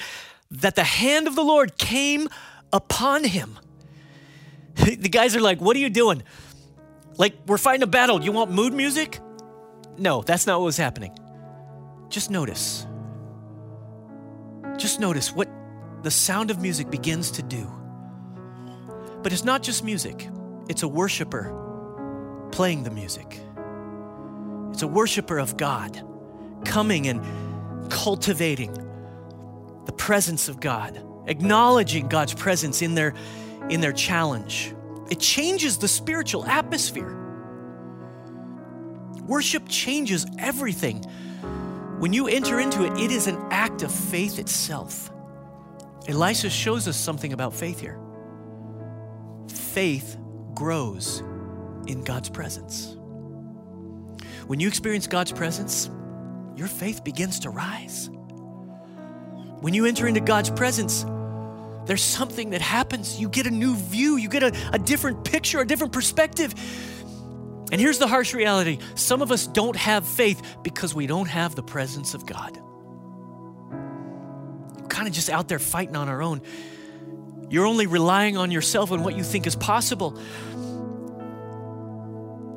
that 0.50 0.74
the 0.74 0.84
hand 0.84 1.26
of 1.26 1.34
the 1.34 1.44
Lord 1.44 1.76
came 1.78 2.28
upon 2.72 3.24
him. 3.24 3.58
the 4.74 5.08
guys 5.08 5.34
are 5.36 5.40
like, 5.40 5.60
What 5.60 5.76
are 5.76 5.80
you 5.80 5.90
doing? 5.90 6.22
Like, 7.16 7.34
we're 7.46 7.58
fighting 7.58 7.82
a 7.82 7.88
battle. 7.88 8.22
You 8.22 8.32
want 8.32 8.50
mood 8.50 8.72
music? 8.72 9.18
No, 9.98 10.22
that's 10.22 10.46
not 10.46 10.60
what 10.60 10.66
was 10.66 10.76
happening. 10.76 11.18
Just 12.08 12.30
notice. 12.30 12.86
Just 14.76 15.00
notice 15.00 15.34
what 15.34 15.48
the 16.02 16.10
sound 16.10 16.50
of 16.52 16.60
music 16.62 16.90
begins 16.90 17.32
to 17.32 17.42
do. 17.42 17.68
But 19.22 19.32
it's 19.32 19.44
not 19.44 19.62
just 19.62 19.82
music, 19.82 20.28
it's 20.68 20.84
a 20.84 20.88
worshiper 20.88 21.52
playing 22.52 22.84
the 22.84 22.90
music. 22.90 23.40
It's 24.70 24.82
a 24.82 24.86
worshiper 24.86 25.38
of 25.38 25.56
God 25.56 26.00
coming 26.64 27.08
and 27.08 27.20
cultivating 27.90 28.72
the 29.86 29.92
presence 29.92 30.48
of 30.48 30.60
God, 30.60 31.02
acknowledging 31.28 32.08
God's 32.08 32.34
presence 32.34 32.82
in 32.82 32.94
their, 32.94 33.14
in 33.68 33.80
their 33.80 33.92
challenge. 33.92 34.74
It 35.10 35.20
changes 35.20 35.78
the 35.78 35.88
spiritual 35.88 36.44
atmosphere. 36.44 37.14
Worship 39.26 39.64
changes 39.68 40.26
everything. 40.38 41.04
When 41.98 42.12
you 42.12 42.28
enter 42.28 42.58
into 42.58 42.84
it, 42.84 42.98
it 42.98 43.10
is 43.10 43.26
an 43.26 43.36
act 43.50 43.82
of 43.82 43.92
faith 43.92 44.38
itself. 44.38 45.10
Elisha 46.06 46.48
shows 46.48 46.88
us 46.88 46.96
something 46.96 47.32
about 47.32 47.54
faith 47.54 47.80
here. 47.80 48.00
Faith 49.48 50.16
grows 50.54 51.20
in 51.86 52.02
God's 52.04 52.30
presence. 52.30 52.96
When 54.46 54.60
you 54.60 54.68
experience 54.68 55.06
God's 55.06 55.32
presence, 55.32 55.90
your 56.56 56.68
faith 56.68 57.04
begins 57.04 57.40
to 57.40 57.50
rise. 57.50 58.08
When 59.60 59.74
you 59.74 59.84
enter 59.84 60.06
into 60.06 60.20
God's 60.20 60.50
presence, 60.50 61.04
there's 61.88 62.04
something 62.04 62.50
that 62.50 62.60
happens. 62.60 63.18
You 63.18 63.30
get 63.30 63.46
a 63.46 63.50
new 63.50 63.74
view, 63.74 64.16
you 64.16 64.28
get 64.28 64.42
a, 64.42 64.52
a 64.74 64.78
different 64.78 65.24
picture, 65.24 65.58
a 65.60 65.66
different 65.66 65.94
perspective. 65.94 66.54
And 67.72 67.80
here's 67.80 67.98
the 67.98 68.06
harsh 68.06 68.34
reality 68.34 68.78
some 68.94 69.22
of 69.22 69.32
us 69.32 69.46
don't 69.46 69.74
have 69.74 70.06
faith 70.06 70.40
because 70.62 70.94
we 70.94 71.06
don't 71.06 71.28
have 71.28 71.54
the 71.54 71.62
presence 71.62 72.12
of 72.12 72.26
God. 72.26 72.60
Kind 74.90 75.08
of 75.08 75.14
just 75.14 75.30
out 75.30 75.48
there 75.48 75.58
fighting 75.58 75.96
on 75.96 76.10
our 76.10 76.22
own. 76.22 76.42
You're 77.48 77.66
only 77.66 77.86
relying 77.86 78.36
on 78.36 78.50
yourself 78.50 78.90
and 78.90 79.02
what 79.02 79.16
you 79.16 79.24
think 79.24 79.46
is 79.46 79.56
possible. 79.56 80.20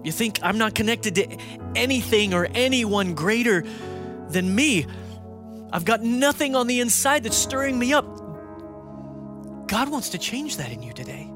You 0.03 0.11
think, 0.11 0.39
I'm 0.43 0.57
not 0.57 0.75
connected 0.75 1.15
to 1.15 1.37
anything 1.73 2.33
or 2.33 2.49
anyone 2.53 3.13
greater 3.13 3.63
than 4.27 4.53
me. 4.53 4.87
I've 5.71 5.85
got 5.85 6.01
nothing 6.01 6.53
on 6.53 6.67
the 6.67 6.81
inside 6.81 7.23
that's 7.23 7.37
stirring 7.37 7.79
me 7.79 7.93
up. 7.93 8.20
God 9.71 9.87
wants 9.87 10.09
to 10.09 10.17
change 10.17 10.57
that 10.57 10.69
in 10.73 10.83
you 10.83 10.91
today. 10.91 11.31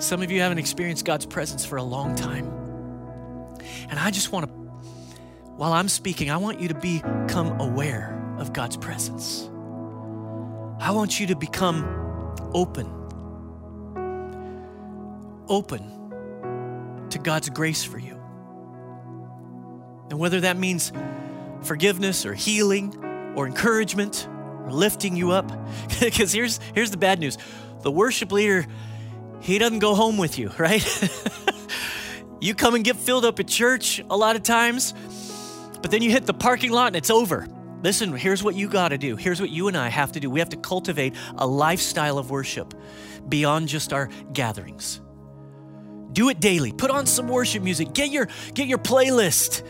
Some 0.00 0.20
of 0.20 0.32
you 0.32 0.40
haven't 0.40 0.58
experienced 0.58 1.04
God's 1.04 1.26
presence 1.26 1.64
for 1.64 1.76
a 1.76 1.82
long 1.84 2.16
time. 2.16 2.46
And 3.88 4.00
I 4.00 4.10
just 4.10 4.32
want 4.32 4.46
to, 4.46 4.52
while 5.52 5.72
I'm 5.72 5.88
speaking, 5.88 6.28
I 6.28 6.38
want 6.38 6.58
you 6.58 6.66
to 6.66 6.74
become 6.74 7.60
aware 7.60 8.34
of 8.36 8.52
God's 8.52 8.76
presence. 8.76 9.48
I 10.80 10.90
want 10.90 11.20
you 11.20 11.28
to 11.28 11.36
become 11.36 11.84
open, 12.52 12.90
open 15.46 17.06
to 17.10 17.18
God's 17.20 17.48
grace 17.48 17.84
for 17.84 18.00
you. 18.00 18.20
And 20.10 20.18
whether 20.18 20.40
that 20.40 20.56
means 20.56 20.92
forgiveness 21.60 22.26
or 22.26 22.34
healing 22.34 22.92
or 23.36 23.46
encouragement 23.46 24.26
lifting 24.72 25.16
you 25.16 25.32
up, 25.32 25.50
because 26.00 26.32
here's, 26.32 26.58
here's 26.74 26.90
the 26.90 26.96
bad 26.96 27.18
news 27.20 27.38
the 27.82 27.90
worship 27.90 28.30
leader 28.30 28.66
he 29.40 29.58
doesn't 29.58 29.80
go 29.80 29.94
home 29.94 30.18
with 30.18 30.38
you, 30.38 30.52
right? 30.56 30.86
you 32.40 32.54
come 32.54 32.76
and 32.76 32.84
get 32.84 32.96
filled 32.96 33.24
up 33.24 33.40
at 33.40 33.48
church 33.48 34.00
a 34.08 34.16
lot 34.16 34.36
of 34.36 34.44
times, 34.44 34.94
but 35.82 35.90
then 35.90 36.00
you 36.00 36.10
hit 36.10 36.26
the 36.26 36.34
parking 36.34 36.70
lot 36.70 36.88
and 36.88 36.96
it's 36.96 37.10
over. 37.10 37.48
Listen, 37.82 38.12
here's 38.12 38.44
what 38.44 38.54
you 38.54 38.68
got 38.68 38.90
to 38.90 38.98
do. 38.98 39.16
Here's 39.16 39.40
what 39.40 39.50
you 39.50 39.66
and 39.66 39.76
I 39.76 39.88
have 39.88 40.12
to 40.12 40.20
do. 40.20 40.30
We 40.30 40.38
have 40.38 40.50
to 40.50 40.56
cultivate 40.56 41.16
a 41.36 41.46
lifestyle 41.46 42.18
of 42.18 42.30
worship 42.30 42.72
beyond 43.28 43.66
just 43.66 43.92
our 43.92 44.08
gatherings. 44.32 45.00
Do 46.12 46.28
it 46.28 46.38
daily. 46.38 46.72
Put 46.72 46.92
on 46.92 47.06
some 47.06 47.26
worship 47.26 47.64
music. 47.64 47.92
Get 47.92 48.10
your 48.10 48.28
get 48.54 48.68
your 48.68 48.78
playlist. 48.78 49.66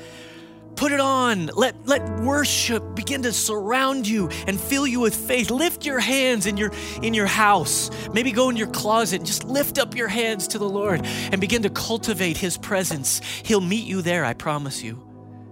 Put 0.77 0.93
it 0.93 1.01
on. 1.01 1.47
Let, 1.47 1.87
let 1.87 2.21
worship 2.21 2.95
begin 2.95 3.23
to 3.23 3.33
surround 3.33 4.09
you 4.09 4.29
and 4.47 4.59
fill 4.59 4.87
you 4.87 5.01
with 5.01 5.15
faith. 5.15 5.51
Lift 5.51 5.85
your 5.85 6.01
hands 6.01 6.47
in 6.47 6.57
your, 6.57 6.73
in 7.03 7.15
your 7.15 7.27
house. 7.27 7.91
Maybe 8.13 8.33
go 8.33 8.49
in 8.49 8.57
your 8.57 8.69
closet 8.69 9.17
and 9.17 9.27
just 9.27 9.45
lift 9.45 9.79
up 9.79 9.95
your 9.95 10.09
hands 10.09 10.49
to 10.49 10.59
the 10.59 10.69
Lord 10.69 11.05
and 11.05 11.41
begin 11.41 11.63
to 11.63 11.71
cultivate 11.71 12.37
His 12.37 12.57
presence. 12.57 13.21
He'll 13.45 13.61
meet 13.61 13.87
you 13.87 14.03
there, 14.03 14.25
I 14.25 14.35
promise 14.35 14.83
you. 14.83 15.03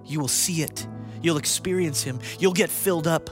You 0.05 0.21
will 0.21 0.29
see 0.29 0.63
it. 0.63 0.87
You'll 1.23 1.39
experience 1.39 2.03
Him. 2.03 2.19
You'll 2.39 2.53
get 2.53 2.71
filled 2.71 3.07
up. 3.07 3.31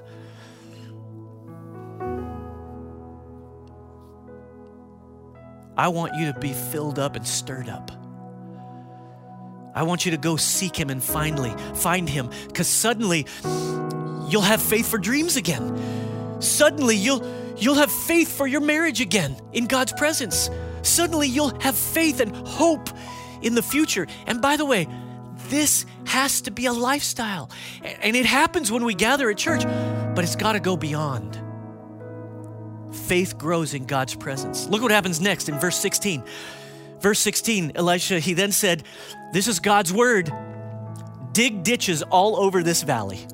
I 5.76 5.88
want 5.88 6.16
you 6.16 6.32
to 6.32 6.38
be 6.38 6.52
filled 6.52 6.98
up 6.98 7.14
and 7.14 7.26
stirred 7.26 7.68
up. 7.68 7.92
I 9.78 9.84
want 9.84 10.04
you 10.04 10.10
to 10.10 10.16
go 10.16 10.34
seek 10.34 10.74
him 10.74 10.90
and 10.90 11.00
finally 11.00 11.54
find 11.76 12.08
him 12.08 12.30
because 12.48 12.66
suddenly 12.66 13.28
you'll 14.28 14.42
have 14.42 14.60
faith 14.60 14.90
for 14.90 14.98
dreams 14.98 15.36
again. 15.36 16.42
Suddenly 16.42 16.96
you'll 16.96 17.24
you'll 17.56 17.76
have 17.76 17.92
faith 17.92 18.36
for 18.36 18.48
your 18.48 18.60
marriage 18.60 19.00
again 19.00 19.36
in 19.52 19.66
God's 19.66 19.92
presence. 19.92 20.50
Suddenly 20.82 21.28
you'll 21.28 21.56
have 21.60 21.76
faith 21.76 22.18
and 22.18 22.34
hope 22.34 22.88
in 23.40 23.54
the 23.54 23.62
future. 23.62 24.08
And 24.26 24.42
by 24.42 24.56
the 24.56 24.66
way, 24.66 24.88
this 25.48 25.86
has 26.06 26.40
to 26.40 26.50
be 26.50 26.66
a 26.66 26.72
lifestyle. 26.72 27.48
And 28.02 28.16
it 28.16 28.26
happens 28.26 28.72
when 28.72 28.84
we 28.84 28.94
gather 28.94 29.30
at 29.30 29.38
church, 29.38 29.62
but 29.62 30.24
it's 30.24 30.34
got 30.34 30.54
to 30.54 30.60
go 30.60 30.76
beyond. 30.76 31.40
Faith 32.90 33.38
grows 33.38 33.74
in 33.74 33.86
God's 33.86 34.16
presence. 34.16 34.66
Look 34.66 34.82
what 34.82 34.90
happens 34.90 35.20
next 35.20 35.48
in 35.48 35.56
verse 35.60 35.76
16. 35.76 36.24
Verse 37.00 37.18
16, 37.20 37.72
Elisha, 37.74 38.18
he 38.18 38.34
then 38.34 38.52
said, 38.52 38.82
This 39.32 39.48
is 39.48 39.60
God's 39.60 39.92
word. 39.92 40.32
Dig 41.32 41.62
ditches 41.62 42.02
all 42.02 42.36
over 42.36 42.62
this 42.62 42.82
valley. 42.82 43.26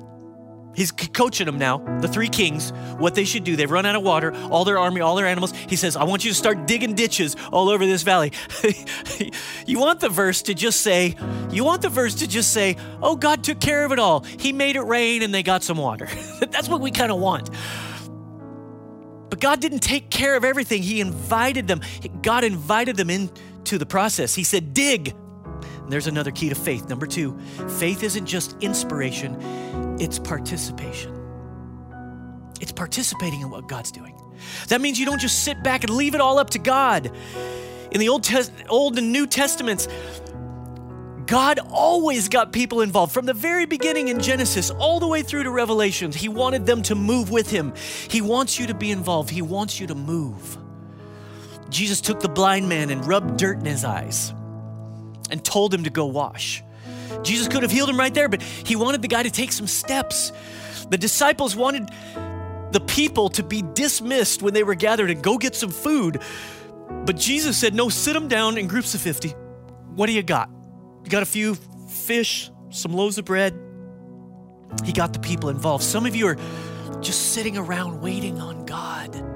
He's 0.75 0.91
coaching 0.91 1.45
them 1.45 1.57
now, 1.57 1.77
the 2.01 2.07
three 2.07 2.27
kings, 2.27 2.71
what 2.97 3.15
they 3.15 3.23
should 3.23 3.45
do. 3.45 3.55
They've 3.55 3.71
run 3.71 3.85
out 3.85 3.95
of 3.95 4.03
water, 4.03 4.35
all 4.51 4.65
their 4.65 4.77
army, 4.77 4.99
all 4.99 5.15
their 5.15 5.25
animals. 5.25 5.53
He 5.69 5.77
says, 5.77 5.95
I 5.95 6.03
want 6.03 6.25
you 6.25 6.31
to 6.31 6.35
start 6.35 6.67
digging 6.67 6.95
ditches 6.95 7.35
all 7.51 7.69
over 7.69 7.85
this 7.85 8.03
valley. 8.03 8.33
you 9.65 9.79
want 9.79 10.01
the 10.01 10.09
verse 10.09 10.41
to 10.43 10.53
just 10.53 10.81
say, 10.81 11.15
you 11.49 11.63
want 11.63 11.81
the 11.81 11.89
verse 11.89 12.15
to 12.15 12.27
just 12.27 12.51
say, 12.51 12.75
oh, 13.01 13.15
God 13.15 13.43
took 13.43 13.61
care 13.61 13.85
of 13.85 13.93
it 13.93 13.99
all. 13.99 14.21
He 14.21 14.51
made 14.51 14.75
it 14.75 14.81
rain 14.81 15.23
and 15.23 15.33
they 15.33 15.43
got 15.43 15.63
some 15.63 15.77
water. 15.77 16.09
That's 16.51 16.67
what 16.67 16.81
we 16.81 16.91
kind 16.91 17.11
of 17.11 17.19
want. 17.19 17.49
But 19.29 19.39
God 19.39 19.61
didn't 19.61 19.79
take 19.79 20.09
care 20.09 20.35
of 20.35 20.43
everything. 20.43 20.83
He 20.83 20.99
invited 20.99 21.67
them. 21.67 21.81
God 22.21 22.43
invited 22.43 22.97
them 22.97 23.09
in 23.09 23.29
to 23.65 23.77
the 23.77 23.85
process. 23.85 24.33
He 24.35 24.43
said, 24.43 24.73
dig. 24.73 25.13
And 25.85 25.91
there's 25.91 26.07
another 26.07 26.31
key 26.31 26.49
to 26.49 26.55
faith. 26.55 26.89
Number 26.89 27.05
two, 27.05 27.37
faith 27.77 28.03
isn't 28.03 28.25
just 28.25 28.55
inspiration, 28.61 29.37
it's 29.99 30.19
participation. 30.19 31.11
It's 32.61 32.71
participating 32.71 33.41
in 33.41 33.49
what 33.49 33.67
God's 33.67 33.91
doing. 33.91 34.15
That 34.69 34.81
means 34.81 34.99
you 34.99 35.05
don't 35.05 35.19
just 35.19 35.43
sit 35.43 35.61
back 35.63 35.83
and 35.83 35.93
leave 35.93 36.15
it 36.15 36.21
all 36.21 36.39
up 36.39 36.51
to 36.51 36.59
God. 36.59 37.11
In 37.91 37.99
the 37.99 38.09
Old, 38.09 38.23
Tes- 38.23 38.51
Old 38.69 38.97
and 38.97 39.11
New 39.11 39.27
Testaments, 39.27 39.87
God 41.25 41.59
always 41.69 42.29
got 42.29 42.51
people 42.51 42.81
involved 42.81 43.13
from 43.13 43.25
the 43.25 43.33
very 43.33 43.65
beginning 43.65 44.09
in 44.09 44.19
Genesis 44.19 44.69
all 44.69 44.99
the 44.99 45.07
way 45.07 45.21
through 45.21 45.43
to 45.43 45.51
Revelations. 45.51 46.15
He 46.15 46.29
wanted 46.29 46.65
them 46.65 46.81
to 46.83 46.95
move 46.95 47.31
with 47.31 47.49
Him. 47.49 47.73
He 48.09 48.21
wants 48.21 48.59
you 48.59 48.67
to 48.67 48.73
be 48.73 48.91
involved, 48.91 49.29
He 49.29 49.41
wants 49.41 49.79
you 49.79 49.87
to 49.87 49.95
move. 49.95 50.57
Jesus 51.69 52.01
took 52.01 52.19
the 52.19 52.29
blind 52.29 52.69
man 52.69 52.89
and 52.89 53.05
rubbed 53.05 53.37
dirt 53.37 53.59
in 53.59 53.65
his 53.65 53.83
eyes 53.83 54.33
and 55.29 55.43
told 55.43 55.73
him 55.73 55.83
to 55.83 55.89
go 55.89 56.05
wash. 56.05 56.63
Jesus 57.23 57.47
could 57.47 57.63
have 57.63 57.71
healed 57.71 57.89
him 57.89 57.97
right 57.97 58.13
there, 58.13 58.29
but 58.29 58.41
he 58.41 58.75
wanted 58.75 59.01
the 59.01 59.07
guy 59.07 59.23
to 59.23 59.31
take 59.31 59.51
some 59.51 59.67
steps. 59.67 60.31
The 60.89 60.97
disciples 60.97 61.55
wanted 61.55 61.89
the 62.71 62.81
people 62.81 63.29
to 63.29 63.43
be 63.43 63.63
dismissed 63.73 64.41
when 64.41 64.53
they 64.53 64.63
were 64.63 64.75
gathered 64.75 65.09
and 65.09 65.23
go 65.23 65.37
get 65.37 65.55
some 65.55 65.71
food. 65.71 66.21
But 67.05 67.17
Jesus 67.17 67.57
said, 67.57 67.73
No, 67.73 67.89
sit 67.89 68.13
them 68.13 68.27
down 68.27 68.57
in 68.57 68.67
groups 68.67 68.93
of 68.93 69.01
50. 69.01 69.29
What 69.95 70.07
do 70.07 70.13
you 70.13 70.23
got? 70.23 70.49
You 71.03 71.09
got 71.09 71.23
a 71.23 71.27
few 71.27 71.55
fish, 71.55 72.51
some 72.69 72.93
loaves 72.93 73.17
of 73.17 73.25
bread. 73.25 73.57
He 74.83 74.91
got 74.91 75.13
the 75.13 75.19
people 75.19 75.49
involved. 75.49 75.83
Some 75.83 76.05
of 76.05 76.15
you 76.15 76.27
are 76.27 76.37
just 76.99 77.33
sitting 77.33 77.57
around 77.57 78.01
waiting 78.01 78.39
on 78.39 78.65
God. 78.65 79.34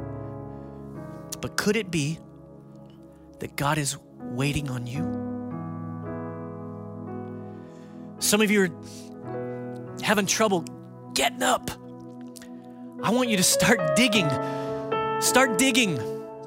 But 1.41 1.57
could 1.57 1.75
it 1.75 1.89
be 1.89 2.19
that 3.39 3.55
God 3.55 3.77
is 3.77 3.97
waiting 4.19 4.69
on 4.69 4.85
you? 4.87 5.17
Some 8.19 8.41
of 8.41 8.51
you 8.51 8.63
are 8.63 8.69
having 10.01 10.25
trouble 10.25 10.65
getting 11.13 11.43
up. 11.43 11.71
I 13.01 13.11
want 13.11 13.29
you 13.29 13.37
to 13.37 13.43
start 13.43 13.95
digging. 13.95 14.29
Start 15.21 15.57
digging. 15.57 15.99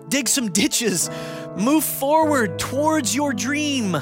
Dig 0.09 0.29
some 0.29 0.51
ditches. 0.51 1.09
Move 1.57 1.85
forward 1.85 2.59
towards 2.59 3.15
your 3.15 3.33
dream, 3.33 3.97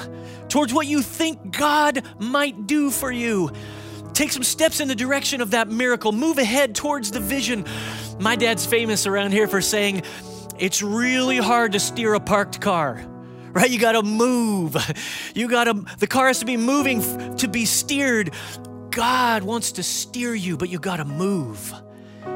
towards 0.49 0.73
what 0.73 0.87
you 0.87 1.01
think 1.01 1.57
God 1.57 2.03
might 2.19 2.67
do 2.67 2.91
for 2.91 3.11
you. 3.11 3.51
Take 4.13 4.31
some 4.31 4.43
steps 4.43 4.81
in 4.81 4.89
the 4.89 4.95
direction 4.95 5.39
of 5.39 5.51
that 5.51 5.69
miracle. 5.69 6.11
Move 6.11 6.37
ahead 6.37 6.75
towards 6.75 7.11
the 7.11 7.21
vision. 7.21 7.65
My 8.19 8.35
dad's 8.35 8.65
famous 8.65 9.07
around 9.07 9.31
here 9.31 9.47
for 9.47 9.61
saying, 9.61 10.03
it's 10.61 10.81
really 10.81 11.37
hard 11.37 11.73
to 11.73 11.79
steer 11.79 12.13
a 12.13 12.19
parked 12.19 12.61
car 12.61 13.05
right? 13.53 13.69
You 13.69 13.79
got 13.79 13.93
to 13.93 14.03
move. 14.03 14.77
You 15.35 15.49
got 15.49 15.65
to, 15.65 15.85
the 15.99 16.07
car 16.07 16.27
has 16.27 16.39
to 16.39 16.45
be 16.45 16.57
moving 16.57 17.01
to 17.37 17.47
be 17.47 17.65
steered. 17.65 18.33
God 18.91 19.43
wants 19.43 19.73
to 19.73 19.83
steer 19.83 20.33
you, 20.33 20.57
but 20.57 20.69
you 20.69 20.79
got 20.79 20.97
to 20.97 21.05
move 21.05 21.73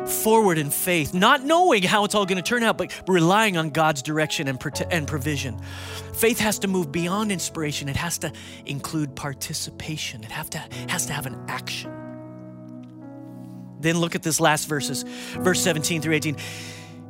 forward 0.05 0.57
in 0.57 0.69
faith, 0.69 1.13
not 1.13 1.43
knowing 1.43 1.83
how 1.83 2.05
it's 2.05 2.15
all 2.15 2.25
going 2.25 2.41
to 2.41 2.47
turn 2.47 2.63
out, 2.63 2.77
but 2.77 2.93
relying 3.07 3.57
on 3.57 3.69
God's 3.69 4.01
direction 4.01 4.47
and, 4.47 4.61
and 4.91 5.07
provision. 5.07 5.59
Faith 6.13 6.39
has 6.39 6.59
to 6.59 6.67
move 6.67 6.91
beyond 6.91 7.31
inspiration. 7.31 7.89
It 7.89 7.95
has 7.95 8.17
to 8.19 8.31
include 8.65 9.15
participation. 9.15 10.23
It 10.23 10.31
have 10.31 10.49
to, 10.51 10.57
has 10.87 11.05
to 11.07 11.13
have 11.13 11.25
an 11.25 11.37
action. 11.47 11.91
Then 13.79 13.99
look 13.99 14.15
at 14.15 14.23
this 14.23 14.39
last 14.39 14.67
verses, 14.67 15.03
verse 15.03 15.61
17 15.61 16.01
through 16.01 16.13
18. 16.13 16.37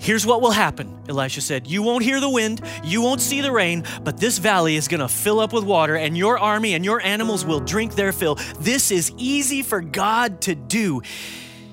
Here's 0.05 0.23
what 0.23 0.39
will 0.39 0.51
happen, 0.51 1.01
Elisha 1.09 1.41
said. 1.41 1.65
You 1.65 1.81
won't 1.81 2.03
hear 2.03 2.19
the 2.19 2.29
wind, 2.29 2.61
you 2.83 3.01
won't 3.01 3.21
see 3.21 3.41
the 3.41 3.51
rain, 3.51 3.85
but 4.03 4.19
this 4.19 4.37
valley 4.37 4.75
is 4.75 4.87
going 4.87 4.99
to 4.99 5.07
fill 5.07 5.39
up 5.39 5.51
with 5.51 5.63
water, 5.63 5.95
and 5.95 6.15
your 6.15 6.37
army 6.37 6.75
and 6.75 6.85
your 6.85 7.01
animals 7.01 7.43
will 7.43 7.59
drink 7.59 7.95
their 7.95 8.11
fill. 8.11 8.35
This 8.59 8.91
is 8.91 9.11
easy 9.17 9.63
for 9.63 9.81
God 9.81 10.41
to 10.41 10.53
do. 10.53 11.01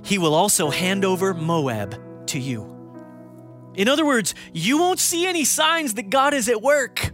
He 0.03 0.16
will 0.16 0.33
also 0.33 0.71
hand 0.71 1.05
over 1.05 1.35
Moab 1.35 2.27
to 2.29 2.38
you. 2.38 2.62
In 3.75 3.87
other 3.87 4.07
words, 4.07 4.35
you 4.55 4.79
won't 4.79 4.99
see 4.99 5.27
any 5.27 5.45
signs 5.45 5.92
that 5.95 6.09
God 6.09 6.33
is 6.33 6.49
at 6.49 6.62
work, 6.62 7.12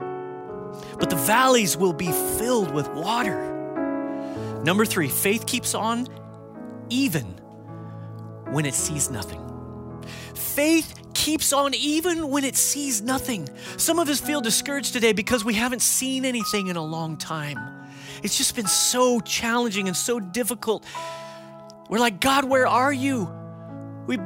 but 0.00 1.08
the 1.08 1.22
valleys 1.24 1.76
will 1.76 1.92
be 1.92 2.10
filled 2.10 2.74
with 2.74 2.88
water. 2.88 4.60
Number 4.64 4.84
three, 4.84 5.08
faith 5.08 5.46
keeps 5.46 5.76
on 5.76 6.08
even 6.88 7.26
when 8.50 8.66
it 8.66 8.74
sees 8.74 9.08
nothing 9.08 9.47
faith 10.38 10.94
keeps 11.14 11.52
on 11.52 11.74
even 11.74 12.28
when 12.30 12.44
it 12.44 12.56
sees 12.56 13.02
nothing. 13.02 13.48
Some 13.76 13.98
of 13.98 14.08
us 14.08 14.20
feel 14.20 14.40
discouraged 14.40 14.92
today 14.92 15.12
because 15.12 15.44
we 15.44 15.54
haven't 15.54 15.82
seen 15.82 16.24
anything 16.24 16.68
in 16.68 16.76
a 16.76 16.84
long 16.84 17.16
time. 17.16 17.58
It's 18.22 18.36
just 18.36 18.56
been 18.56 18.66
so 18.66 19.20
challenging 19.20 19.88
and 19.88 19.96
so 19.96 20.20
difficult. 20.20 20.84
We're 21.88 21.98
like, 21.98 22.20
God, 22.20 22.44
where 22.44 22.66
are 22.66 22.92
you? 22.92 23.30
We, 24.06 24.18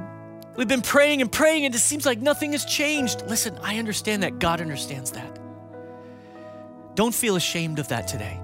we've 0.57 0.69
been 0.69 0.83
praying 0.83 1.23
and 1.23 1.31
praying, 1.31 1.65
and 1.65 1.75
it 1.75 1.79
seems 1.79 2.07
like 2.07 2.21
nothing 2.21 2.53
has 2.53 2.65
changed. 2.65 3.23
Listen, 3.29 3.59
I 3.63 3.79
understand 3.79 4.23
that. 4.23 4.39
God 4.39 4.61
understands 4.61 5.13
that. 5.13 5.39
Don't 6.95 7.15
feel 7.15 7.37
ashamed 7.37 7.79
of 7.79 7.89
that 7.89 8.07
today. 8.07 8.39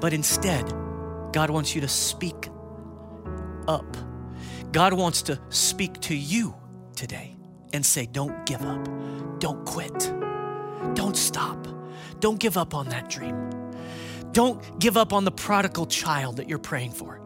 But 0.00 0.12
instead, 0.12 0.64
God 1.32 1.50
wants 1.50 1.74
you 1.74 1.80
to 1.80 1.88
speak 1.88 2.48
up 3.66 3.96
God 4.72 4.94
wants 4.94 5.22
to 5.22 5.38
speak 5.50 6.00
to 6.00 6.16
you 6.16 6.54
today 6.96 7.36
and 7.72 7.84
say, 7.84 8.06
Don't 8.06 8.46
give 8.46 8.62
up. 8.62 8.88
Don't 9.38 9.64
quit. 9.66 10.12
Don't 10.94 11.16
stop. 11.16 11.66
Don't 12.20 12.38
give 12.38 12.56
up 12.56 12.74
on 12.74 12.88
that 12.88 13.10
dream. 13.10 13.50
Don't 14.32 14.78
give 14.78 14.96
up 14.96 15.12
on 15.12 15.24
the 15.24 15.30
prodigal 15.30 15.86
child 15.86 16.36
that 16.38 16.48
you're 16.48 16.58
praying 16.58 16.92
for. 16.92 17.20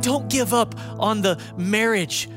Don't 0.00 0.30
give 0.30 0.54
up 0.54 0.74
on 1.00 1.22
the 1.22 1.40
marriage 1.56 2.28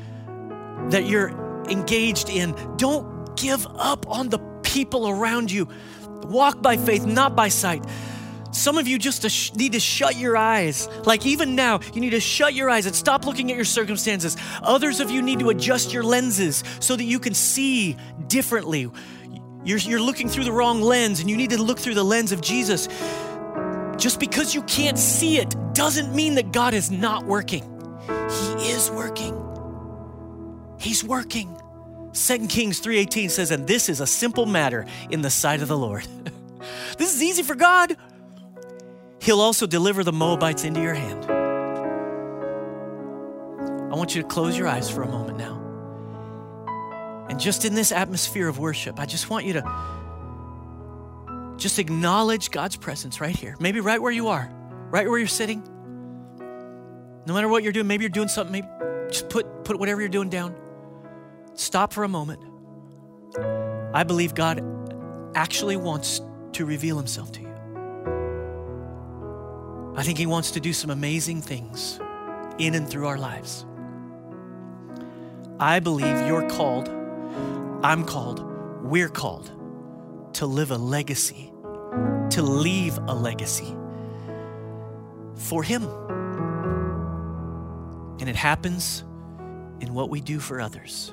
that 0.88 1.06
you're 1.06 1.30
engaged 1.68 2.28
in. 2.28 2.54
Don't 2.76 3.36
give 3.36 3.66
up 3.76 4.08
on 4.08 4.30
the 4.30 4.38
people 4.62 5.08
around 5.08 5.52
you. 5.52 5.68
Walk 6.24 6.60
by 6.60 6.76
faith, 6.76 7.06
not 7.06 7.36
by 7.36 7.48
sight. 7.48 7.84
Some 8.52 8.78
of 8.78 8.88
you 8.88 8.98
just 8.98 9.56
need 9.56 9.72
to 9.72 9.80
shut 9.80 10.16
your 10.16 10.36
eyes. 10.36 10.88
Like 11.04 11.24
even 11.26 11.54
now, 11.54 11.80
you 11.94 12.00
need 12.00 12.10
to 12.10 12.20
shut 12.20 12.54
your 12.54 12.68
eyes 12.68 12.86
and 12.86 12.94
stop 12.94 13.26
looking 13.26 13.50
at 13.50 13.56
your 13.56 13.64
circumstances. 13.64 14.36
Others 14.62 15.00
of 15.00 15.10
you 15.10 15.22
need 15.22 15.38
to 15.40 15.50
adjust 15.50 15.92
your 15.92 16.02
lenses 16.02 16.64
so 16.80 16.96
that 16.96 17.04
you 17.04 17.18
can 17.18 17.34
see 17.34 17.96
differently. 18.26 18.90
You're, 19.64 19.78
you're 19.78 20.00
looking 20.00 20.28
through 20.28 20.44
the 20.44 20.52
wrong 20.52 20.80
lens 20.80 21.20
and 21.20 21.30
you 21.30 21.36
need 21.36 21.50
to 21.50 21.62
look 21.62 21.78
through 21.78 21.94
the 21.94 22.04
lens 22.04 22.32
of 22.32 22.40
Jesus. 22.40 22.88
Just 23.96 24.18
because 24.18 24.54
you 24.54 24.62
can't 24.62 24.98
see 24.98 25.38
it 25.38 25.54
doesn't 25.74 26.14
mean 26.14 26.34
that 26.36 26.52
God 26.52 26.74
is 26.74 26.90
not 26.90 27.26
working. 27.26 27.62
He 28.08 28.70
is 28.70 28.90
working. 28.90 29.36
He's 30.78 31.04
working. 31.04 31.56
2 32.12 32.48
Kings 32.48 32.80
3:18 32.80 33.28
says, 33.28 33.50
"And 33.50 33.66
this 33.66 33.88
is 33.88 34.00
a 34.00 34.06
simple 34.06 34.46
matter 34.46 34.86
in 35.10 35.22
the 35.22 35.30
sight 35.30 35.62
of 35.62 35.68
the 35.68 35.76
Lord." 35.76 36.06
this 36.98 37.14
is 37.14 37.22
easy 37.22 37.42
for 37.42 37.54
God. 37.54 37.96
He'll 39.20 39.40
also 39.40 39.66
deliver 39.66 40.02
the 40.02 40.12
Moabites 40.12 40.64
into 40.64 40.80
your 40.80 40.94
hand. 40.94 41.26
I 43.92 43.96
want 43.96 44.14
you 44.14 44.22
to 44.22 44.28
close 44.28 44.56
your 44.56 44.68
eyes 44.68 44.88
for 44.88 45.02
a 45.02 45.08
moment 45.08 45.36
now. 45.36 45.58
And 47.28 47.38
just 47.38 47.64
in 47.64 47.74
this 47.74 47.92
atmosphere 47.92 48.48
of 48.48 48.58
worship, 48.58 48.98
I 48.98 49.06
just 49.06 49.28
want 49.30 49.44
you 49.44 49.52
to 49.54 49.62
just 51.58 51.78
acknowledge 51.78 52.50
God's 52.50 52.76
presence 52.76 53.20
right 53.20 53.36
here. 53.36 53.56
Maybe 53.60 53.80
right 53.80 54.00
where 54.00 54.12
you 54.12 54.28
are, 54.28 54.50
right 54.90 55.08
where 55.08 55.18
you're 55.18 55.28
sitting. 55.28 55.62
No 57.26 57.34
matter 57.34 57.48
what 57.48 57.62
you're 57.62 57.72
doing, 57.72 57.86
maybe 57.86 58.04
you're 58.04 58.10
doing 58.10 58.28
something, 58.28 58.52
maybe 58.52 58.68
just 59.10 59.28
put, 59.28 59.64
put 59.64 59.78
whatever 59.78 60.00
you're 60.00 60.08
doing 60.08 60.30
down. 60.30 60.54
Stop 61.54 61.92
for 61.92 62.04
a 62.04 62.08
moment. 62.08 62.40
I 63.92 64.02
believe 64.02 64.34
God 64.34 64.62
actually 65.34 65.76
wants 65.76 66.22
to 66.52 66.64
reveal 66.64 66.96
himself 66.96 67.30
to 67.32 67.42
you. 67.42 67.49
I 70.00 70.02
think 70.02 70.16
he 70.16 70.24
wants 70.24 70.52
to 70.52 70.60
do 70.60 70.72
some 70.72 70.88
amazing 70.88 71.42
things 71.42 72.00
in 72.56 72.74
and 72.74 72.88
through 72.88 73.06
our 73.06 73.18
lives. 73.18 73.66
I 75.58 75.78
believe 75.78 76.26
you're 76.26 76.48
called, 76.48 76.88
I'm 77.84 78.06
called, 78.06 78.40
we're 78.82 79.10
called 79.10 79.50
to 80.36 80.46
live 80.46 80.70
a 80.70 80.78
legacy, 80.78 81.52
to 82.30 82.40
leave 82.40 82.96
a 82.96 83.14
legacy 83.14 83.76
for 85.34 85.62
Him. 85.62 85.84
And 88.20 88.26
it 88.26 88.36
happens 88.36 89.04
in 89.80 89.92
what 89.92 90.08
we 90.08 90.22
do 90.22 90.40
for 90.40 90.62
others. 90.62 91.12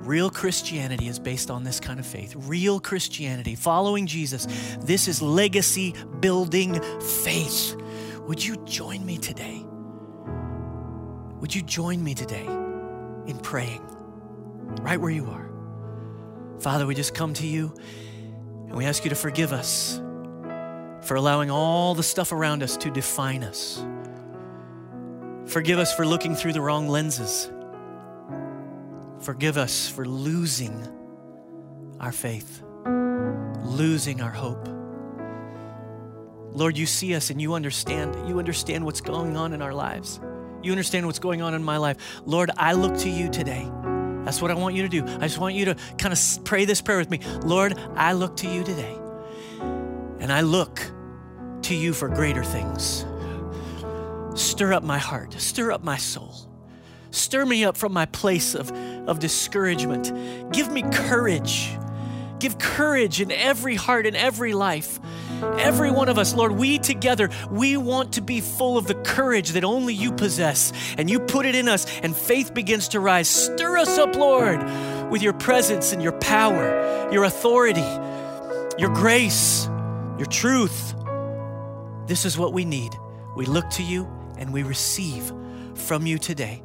Real 0.00 0.30
Christianity 0.30 1.08
is 1.08 1.18
based 1.18 1.50
on 1.50 1.62
this 1.62 1.78
kind 1.78 2.00
of 2.00 2.06
faith. 2.06 2.34
Real 2.36 2.80
Christianity, 2.80 3.54
following 3.54 4.06
Jesus, 4.06 4.46
this 4.80 5.08
is 5.08 5.20
legacy 5.20 5.94
building 6.20 6.80
faith. 7.00 7.76
Would 8.26 8.42
you 8.44 8.56
join 8.64 9.04
me 9.04 9.18
today? 9.18 9.64
Would 11.40 11.54
you 11.54 11.62
join 11.62 12.02
me 12.02 12.14
today 12.14 12.46
in 12.46 13.38
praying 13.42 13.82
right 14.80 14.98
where 14.98 15.10
you 15.10 15.26
are? 15.26 15.50
Father, 16.60 16.86
we 16.86 16.94
just 16.94 17.14
come 17.14 17.34
to 17.34 17.46
you 17.46 17.74
and 18.68 18.74
we 18.74 18.86
ask 18.86 19.04
you 19.04 19.10
to 19.10 19.16
forgive 19.16 19.52
us 19.52 20.00
for 21.02 21.14
allowing 21.16 21.50
all 21.50 21.94
the 21.94 22.02
stuff 22.02 22.32
around 22.32 22.62
us 22.62 22.76
to 22.78 22.90
define 22.90 23.42
us. 23.42 23.84
Forgive 25.46 25.78
us 25.78 25.94
for 25.94 26.06
looking 26.06 26.34
through 26.34 26.52
the 26.52 26.60
wrong 26.60 26.88
lenses. 26.88 27.50
Forgive 29.20 29.58
us 29.58 29.88
for 29.88 30.06
losing 30.06 30.86
our 32.00 32.12
faith, 32.12 32.62
losing 33.62 34.22
our 34.22 34.30
hope. 34.30 34.68
Lord, 36.52 36.76
you 36.76 36.86
see 36.86 37.14
us 37.14 37.30
and 37.30 37.40
you 37.40 37.54
understand. 37.54 38.28
You 38.28 38.38
understand 38.38 38.84
what's 38.84 39.00
going 39.00 39.36
on 39.36 39.52
in 39.52 39.62
our 39.62 39.74
lives. 39.74 40.20
You 40.62 40.72
understand 40.72 41.06
what's 41.06 41.18
going 41.18 41.42
on 41.42 41.54
in 41.54 41.62
my 41.62 41.76
life. 41.76 41.96
Lord, 42.24 42.50
I 42.56 42.72
look 42.72 42.96
to 42.98 43.08
you 43.08 43.28
today. 43.28 43.70
That's 44.24 44.42
what 44.42 44.50
I 44.50 44.54
want 44.54 44.74
you 44.74 44.82
to 44.82 44.88
do. 44.88 45.04
I 45.04 45.26
just 45.26 45.38
want 45.38 45.54
you 45.54 45.66
to 45.66 45.76
kind 45.98 46.12
of 46.12 46.44
pray 46.44 46.64
this 46.64 46.80
prayer 46.80 46.98
with 46.98 47.10
me. 47.10 47.20
Lord, 47.44 47.78
I 47.94 48.12
look 48.14 48.36
to 48.38 48.48
you 48.48 48.64
today. 48.64 48.96
And 50.18 50.32
I 50.32 50.40
look 50.40 50.80
to 51.62 51.74
you 51.74 51.92
for 51.92 52.08
greater 52.08 52.44
things. 52.44 53.04
Stir 54.34 54.72
up 54.72 54.82
my 54.82 54.98
heart, 54.98 55.34
stir 55.34 55.72
up 55.72 55.82
my 55.82 55.96
soul. 55.96 56.34
Stir 57.10 57.44
me 57.44 57.64
up 57.64 57.76
from 57.76 57.92
my 57.92 58.06
place 58.06 58.54
of, 58.54 58.70
of 59.10 59.18
discouragement. 59.18 60.52
Give 60.52 60.70
me 60.72 60.82
courage. 60.82 61.76
Give 62.38 62.56
courage 62.58 63.20
in 63.20 63.32
every 63.32 63.74
heart 63.74 64.06
and 64.06 64.16
every 64.16 64.54
life. 64.54 65.00
Every 65.58 65.90
one 65.90 66.08
of 66.08 66.16
us, 66.16 66.32
Lord, 66.32 66.52
we 66.52 66.78
together, 66.78 67.28
we 67.50 67.76
want 67.76 68.14
to 68.14 68.22
be 68.22 68.40
full 68.40 68.78
of 68.78 68.86
the 68.86 68.94
courage 68.94 69.50
that 69.50 69.64
only 69.64 69.94
you 69.94 70.12
possess. 70.12 70.72
And 70.96 71.10
you 71.10 71.18
put 71.18 71.44
it 71.44 71.56
in 71.56 71.68
us, 71.68 71.86
and 72.00 72.16
faith 72.16 72.54
begins 72.54 72.88
to 72.88 73.00
rise. 73.00 73.28
Stir 73.28 73.78
us 73.78 73.98
up, 73.98 74.14
Lord, 74.14 74.62
with 75.10 75.22
your 75.22 75.32
presence 75.32 75.92
and 75.92 76.00
your 76.00 76.12
power, 76.12 77.10
your 77.12 77.24
authority, 77.24 77.80
your 78.78 78.94
grace, 78.94 79.66
your 80.18 80.26
truth. 80.26 80.94
This 82.06 82.24
is 82.24 82.38
what 82.38 82.52
we 82.52 82.64
need. 82.64 82.94
We 83.36 83.44
look 83.44 83.68
to 83.70 83.82
you 83.82 84.08
and 84.38 84.52
we 84.52 84.62
receive 84.62 85.32
from 85.74 86.06
you 86.06 86.18
today. 86.18 86.62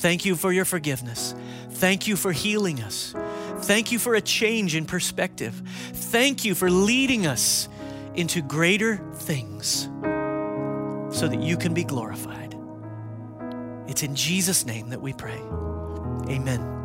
Thank 0.00 0.24
you 0.24 0.34
for 0.34 0.50
your 0.50 0.64
forgiveness. 0.64 1.34
Thank 1.72 2.08
you 2.08 2.16
for 2.16 2.32
healing 2.32 2.80
us. 2.80 3.14
Thank 3.58 3.92
you 3.92 3.98
for 3.98 4.14
a 4.14 4.20
change 4.22 4.74
in 4.74 4.86
perspective. 4.86 5.62
Thank 5.92 6.42
you 6.42 6.54
for 6.54 6.70
leading 6.70 7.26
us 7.26 7.68
into 8.14 8.40
greater 8.40 8.96
things 9.14 9.90
so 11.14 11.28
that 11.28 11.42
you 11.42 11.58
can 11.58 11.74
be 11.74 11.84
glorified. 11.84 12.56
It's 13.88 14.02
in 14.02 14.14
Jesus' 14.14 14.64
name 14.64 14.88
that 14.88 15.02
we 15.02 15.12
pray. 15.12 15.40
Amen. 16.30 16.79